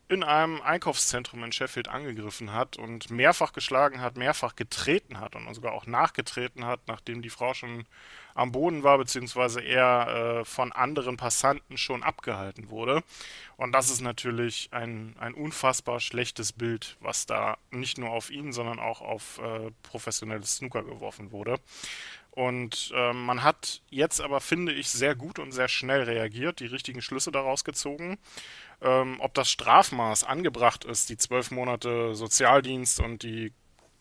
in 0.09 0.23
einem 0.23 0.61
Einkaufszentrum 0.61 1.43
in 1.45 1.52
Sheffield 1.52 1.88
angegriffen 1.88 2.52
hat 2.52 2.76
und 2.76 3.11
mehrfach 3.11 3.52
geschlagen 3.52 4.00
hat, 4.00 4.16
mehrfach 4.16 4.54
getreten 4.54 5.19
hat 5.19 5.35
und 5.35 5.52
sogar 5.54 5.73
auch 5.73 5.87
nachgetreten 5.87 6.66
hat, 6.66 6.81
nachdem 6.87 7.23
die 7.23 7.31
Frau 7.31 7.54
schon 7.54 7.87
am 8.35 8.52
Boden 8.52 8.83
war, 8.83 8.99
beziehungsweise 8.99 9.61
er 9.61 10.40
äh, 10.40 10.45
von 10.45 10.73
anderen 10.73 11.16
Passanten 11.16 11.78
schon 11.78 12.02
abgehalten 12.02 12.69
wurde. 12.69 13.02
Und 13.57 13.73
das 13.73 13.90
ist 13.90 14.02
natürlich 14.02 14.69
ein, 14.73 15.16
ein 15.19 15.35
unfassbar 15.35 16.00
schlechtes 16.00 16.52
Bild, 16.52 16.97
was 17.00 17.26
da 17.26 17.57
nicht 17.71 17.97
nur 17.97 18.11
auf 18.11 18.31
ihn, 18.31 18.52
sondern 18.52 18.81
auch 18.81 19.00
auf 19.00 19.38
äh, 19.38 19.71
professionelles 19.83 20.57
Snooker 20.57 20.83
geworfen 20.83 21.33
wurde. 21.33 21.59
Und 22.35 22.93
äh, 22.97 23.12
man 23.12 23.45
hat 23.45 23.81
jetzt 23.91 24.21
aber, 24.21 24.41
finde 24.41 24.73
ich, 24.73 24.91
sehr 24.91 25.14
gut 25.14 25.38
und 25.38 25.53
sehr 25.53 25.69
schnell 25.69 26.03
reagiert, 26.03 26.59
die 26.59 26.67
richtigen 26.67 27.00
Schlüsse 27.00 27.31
daraus 27.31 27.62
gezogen. 27.62 28.19
Ähm, 28.83 29.21
ob 29.21 29.35
das 29.35 29.49
Strafmaß 29.50 30.25
angebracht 30.25 30.85
ist, 30.85 31.11
die 31.11 31.17
zwölf 31.17 31.53
Monate 31.53 32.17
Sozialdienst 32.17 32.99
und 32.99 33.23
die 33.23 33.53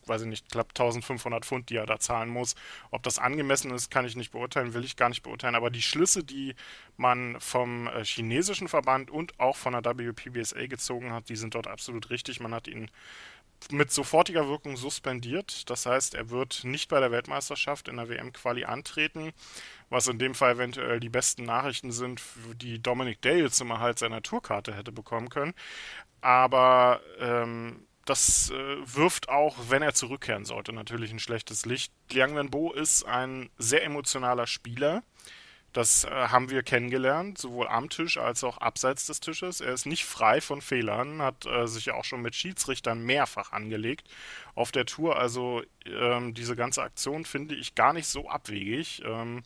weiß 0.08 0.22
ich 0.22 0.28
nicht, 0.28 0.50
knapp 0.50 0.68
1500 0.70 1.44
Pfund, 1.44 1.70
die 1.70 1.76
er 1.76 1.86
da 1.86 1.98
zahlen 1.98 2.28
muss. 2.28 2.54
Ob 2.90 3.02
das 3.02 3.18
angemessen 3.18 3.70
ist, 3.70 3.90
kann 3.90 4.04
ich 4.04 4.16
nicht 4.16 4.32
beurteilen, 4.32 4.74
will 4.74 4.84
ich 4.84 4.96
gar 4.96 5.08
nicht 5.08 5.22
beurteilen. 5.22 5.54
Aber 5.54 5.70
die 5.70 5.82
Schlüsse, 5.82 6.24
die 6.24 6.54
man 6.96 7.40
vom 7.40 7.86
äh, 7.88 8.04
chinesischen 8.04 8.68
Verband 8.68 9.10
und 9.10 9.38
auch 9.40 9.56
von 9.56 9.72
der 9.72 9.98
WPBSA 9.98 10.66
gezogen 10.66 11.12
hat, 11.12 11.28
die 11.28 11.36
sind 11.36 11.54
dort 11.54 11.66
absolut 11.66 12.10
richtig. 12.10 12.40
Man 12.40 12.54
hat 12.54 12.68
ihn 12.68 12.90
mit 13.72 13.92
sofortiger 13.92 14.48
Wirkung 14.48 14.76
suspendiert. 14.76 15.68
Das 15.70 15.86
heißt, 15.86 16.14
er 16.14 16.30
wird 16.30 16.64
nicht 16.64 16.88
bei 16.88 17.00
der 17.00 17.10
Weltmeisterschaft 17.10 17.88
in 17.88 17.96
der 17.96 18.08
WM-Quali 18.08 18.64
antreten, 18.64 19.32
was 19.90 20.08
in 20.08 20.18
dem 20.18 20.34
Fall 20.34 20.54
eventuell 20.54 21.00
die 21.00 21.08
besten 21.08 21.44
Nachrichten 21.44 21.92
sind, 21.92 22.22
die 22.56 22.82
Dominic 22.82 23.22
Dale 23.22 23.50
zum 23.50 23.70
Erhalt 23.70 23.98
seiner 23.98 24.22
Tourkarte 24.22 24.74
hätte 24.74 24.92
bekommen 24.92 25.28
können. 25.28 25.54
Aber 26.20 27.00
ähm, 27.20 27.86
das 28.04 28.50
äh, 28.50 28.76
wirft 28.84 29.28
auch, 29.28 29.56
wenn 29.68 29.82
er 29.82 29.94
zurückkehren 29.94 30.44
sollte, 30.44 30.72
natürlich 30.72 31.12
ein 31.12 31.18
schlechtes 31.18 31.64
Licht. 31.64 31.92
Liang 32.10 32.36
Wenbo 32.36 32.72
ist 32.72 33.04
ein 33.04 33.50
sehr 33.58 33.84
emotionaler 33.84 34.46
Spieler. 34.46 35.02
Das 35.74 36.04
äh, 36.04 36.08
haben 36.10 36.50
wir 36.50 36.62
kennengelernt, 36.62 37.36
sowohl 37.36 37.66
am 37.66 37.90
Tisch 37.90 38.16
als 38.16 38.44
auch 38.44 38.58
abseits 38.58 39.06
des 39.06 39.18
Tisches. 39.18 39.60
Er 39.60 39.74
ist 39.74 39.86
nicht 39.86 40.04
frei 40.04 40.40
von 40.40 40.60
Fehlern, 40.60 41.20
hat 41.20 41.46
äh, 41.46 41.66
sich 41.66 41.86
ja 41.86 41.94
auch 41.94 42.04
schon 42.04 42.22
mit 42.22 42.36
Schiedsrichtern 42.36 43.02
mehrfach 43.02 43.50
angelegt 43.50 44.08
auf 44.54 44.70
der 44.70 44.86
Tour. 44.86 45.18
Also 45.18 45.62
ähm, 45.84 46.32
diese 46.32 46.54
ganze 46.54 46.82
Aktion 46.82 47.24
finde 47.24 47.56
ich 47.56 47.74
gar 47.74 47.92
nicht 47.92 48.06
so 48.06 48.28
abwegig. 48.28 49.02
Ähm, 49.04 49.42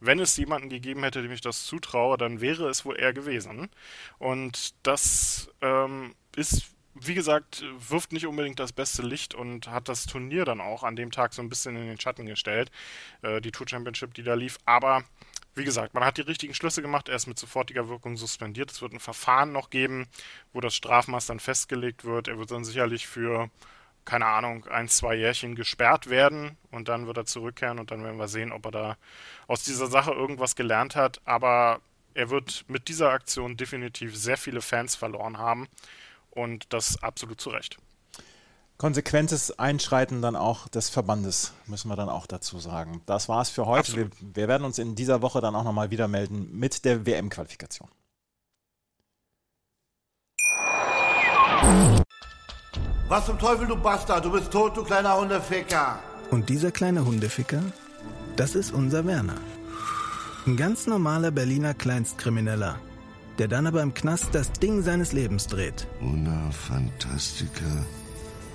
wenn 0.00 0.20
es 0.20 0.36
jemanden 0.36 0.68
gegeben 0.68 1.02
hätte, 1.02 1.22
dem 1.22 1.32
ich 1.32 1.40
das 1.40 1.64
zutraue, 1.64 2.18
dann 2.18 2.42
wäre 2.42 2.68
es 2.68 2.84
wohl 2.84 2.96
er 2.96 3.14
gewesen. 3.14 3.70
Und 4.18 4.74
das 4.82 5.48
ähm, 5.62 6.14
ist 6.36 6.74
wie 6.94 7.14
gesagt, 7.14 7.64
wirft 7.76 8.12
nicht 8.12 8.26
unbedingt 8.26 8.60
das 8.60 8.72
beste 8.72 9.02
Licht 9.02 9.34
und 9.34 9.68
hat 9.68 9.88
das 9.88 10.06
Turnier 10.06 10.44
dann 10.44 10.60
auch 10.60 10.84
an 10.84 10.94
dem 10.94 11.10
Tag 11.10 11.34
so 11.34 11.42
ein 11.42 11.48
bisschen 11.48 11.74
in 11.76 11.88
den 11.88 11.98
Schatten 11.98 12.26
gestellt, 12.26 12.70
äh, 13.22 13.40
die 13.40 13.50
Tour 13.50 13.66
Championship, 13.68 14.14
die 14.14 14.22
da 14.22 14.34
lief. 14.34 14.58
Aber 14.64 15.02
wie 15.54 15.64
gesagt, 15.64 15.94
man 15.94 16.04
hat 16.04 16.16
die 16.16 16.22
richtigen 16.22 16.54
Schlüsse 16.54 16.82
gemacht, 16.82 17.08
er 17.08 17.16
ist 17.16 17.26
mit 17.26 17.38
sofortiger 17.38 17.88
Wirkung 17.88 18.16
suspendiert. 18.16 18.70
Es 18.70 18.82
wird 18.82 18.92
ein 18.92 19.00
Verfahren 19.00 19.52
noch 19.52 19.70
geben, 19.70 20.06
wo 20.52 20.60
das 20.60 20.74
Strafmaß 20.74 21.26
dann 21.26 21.40
festgelegt 21.40 22.04
wird. 22.04 22.28
Er 22.28 22.38
wird 22.38 22.50
dann 22.50 22.64
sicherlich 22.64 23.06
für, 23.06 23.50
keine 24.04 24.26
Ahnung, 24.26 24.66
ein, 24.66 24.88
zwei 24.88 25.14
Jährchen 25.14 25.54
gesperrt 25.54 26.10
werden 26.10 26.56
und 26.70 26.88
dann 26.88 27.06
wird 27.06 27.16
er 27.18 27.26
zurückkehren 27.26 27.78
und 27.78 27.90
dann 27.90 28.02
werden 28.02 28.18
wir 28.18 28.28
sehen, 28.28 28.52
ob 28.52 28.64
er 28.66 28.72
da 28.72 28.96
aus 29.46 29.62
dieser 29.62 29.86
Sache 29.86 30.12
irgendwas 30.12 30.56
gelernt 30.56 30.96
hat. 30.96 31.20
Aber 31.24 31.80
er 32.14 32.30
wird 32.30 32.64
mit 32.68 32.88
dieser 32.88 33.10
Aktion 33.10 33.56
definitiv 33.56 34.16
sehr 34.16 34.36
viele 34.36 34.60
Fans 34.60 34.96
verloren 34.96 35.38
haben 35.38 35.68
und 36.30 36.72
das 36.72 37.02
absolut 37.02 37.40
zu 37.40 37.50
Recht. 37.50 37.78
Konsequentes 38.84 39.58
Einschreiten 39.58 40.20
dann 40.20 40.36
auch 40.36 40.68
des 40.68 40.90
Verbandes, 40.90 41.54
müssen 41.64 41.88
wir 41.88 41.96
dann 41.96 42.10
auch 42.10 42.26
dazu 42.26 42.58
sagen. 42.58 43.00
Das 43.06 43.30
war's 43.30 43.48
für 43.48 43.64
heute. 43.64 43.96
Wir, 43.96 44.10
wir, 44.20 44.46
werden 44.46 44.62
uns 44.62 44.78
in 44.78 44.94
dieser 44.94 45.22
Woche 45.22 45.40
dann 45.40 45.56
auch 45.56 45.64
nochmal 45.64 45.90
wieder 45.90 46.06
melden 46.06 46.50
mit 46.52 46.84
der 46.84 47.06
WM-Qualifikation. 47.06 47.88
Was 53.08 53.24
zum 53.24 53.38
Teufel, 53.38 53.66
du 53.68 53.76
Bastard? 53.76 54.22
Du 54.22 54.30
bist 54.30 54.50
tot, 54.50 54.76
du 54.76 54.84
kleiner 54.84 55.16
Hundeficker. 55.16 55.98
Und 56.30 56.50
dieser 56.50 56.70
kleine 56.70 57.06
Hundeficker, 57.06 57.62
das 58.36 58.54
ist 58.54 58.70
unser 58.70 59.06
Werner. 59.06 59.38
Ein 60.46 60.58
ganz 60.58 60.86
normaler 60.86 61.30
Berliner 61.30 61.72
Kleinstkrimineller 61.72 62.78
der 63.38 63.48
dann 63.48 63.66
aber 63.66 63.82
im 63.82 63.94
Knast 63.94 64.28
das 64.32 64.52
Ding 64.52 64.82
seines 64.82 65.12
Lebens 65.12 65.48
dreht. 65.48 65.88
Una 66.00 66.50
Fantastica 66.52 67.84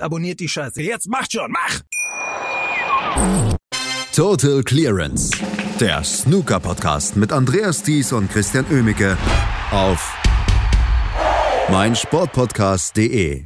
Abonniert 0.00 0.40
die 0.40 0.48
Scheiße. 0.48 0.82
Jetzt 0.82 1.08
macht 1.08 1.32
schon, 1.32 1.50
mach! 1.50 1.80
Total 4.14 4.62
Clearance. 4.62 5.30
Der 5.78 6.02
Snooker 6.02 6.58
Podcast 6.58 7.16
mit 7.16 7.32
Andreas 7.32 7.82
Thies 7.82 8.12
und 8.12 8.30
Christian 8.30 8.64
Ömicke 8.70 9.18
auf 9.70 10.14
meinsportpodcast.de. 11.70 13.44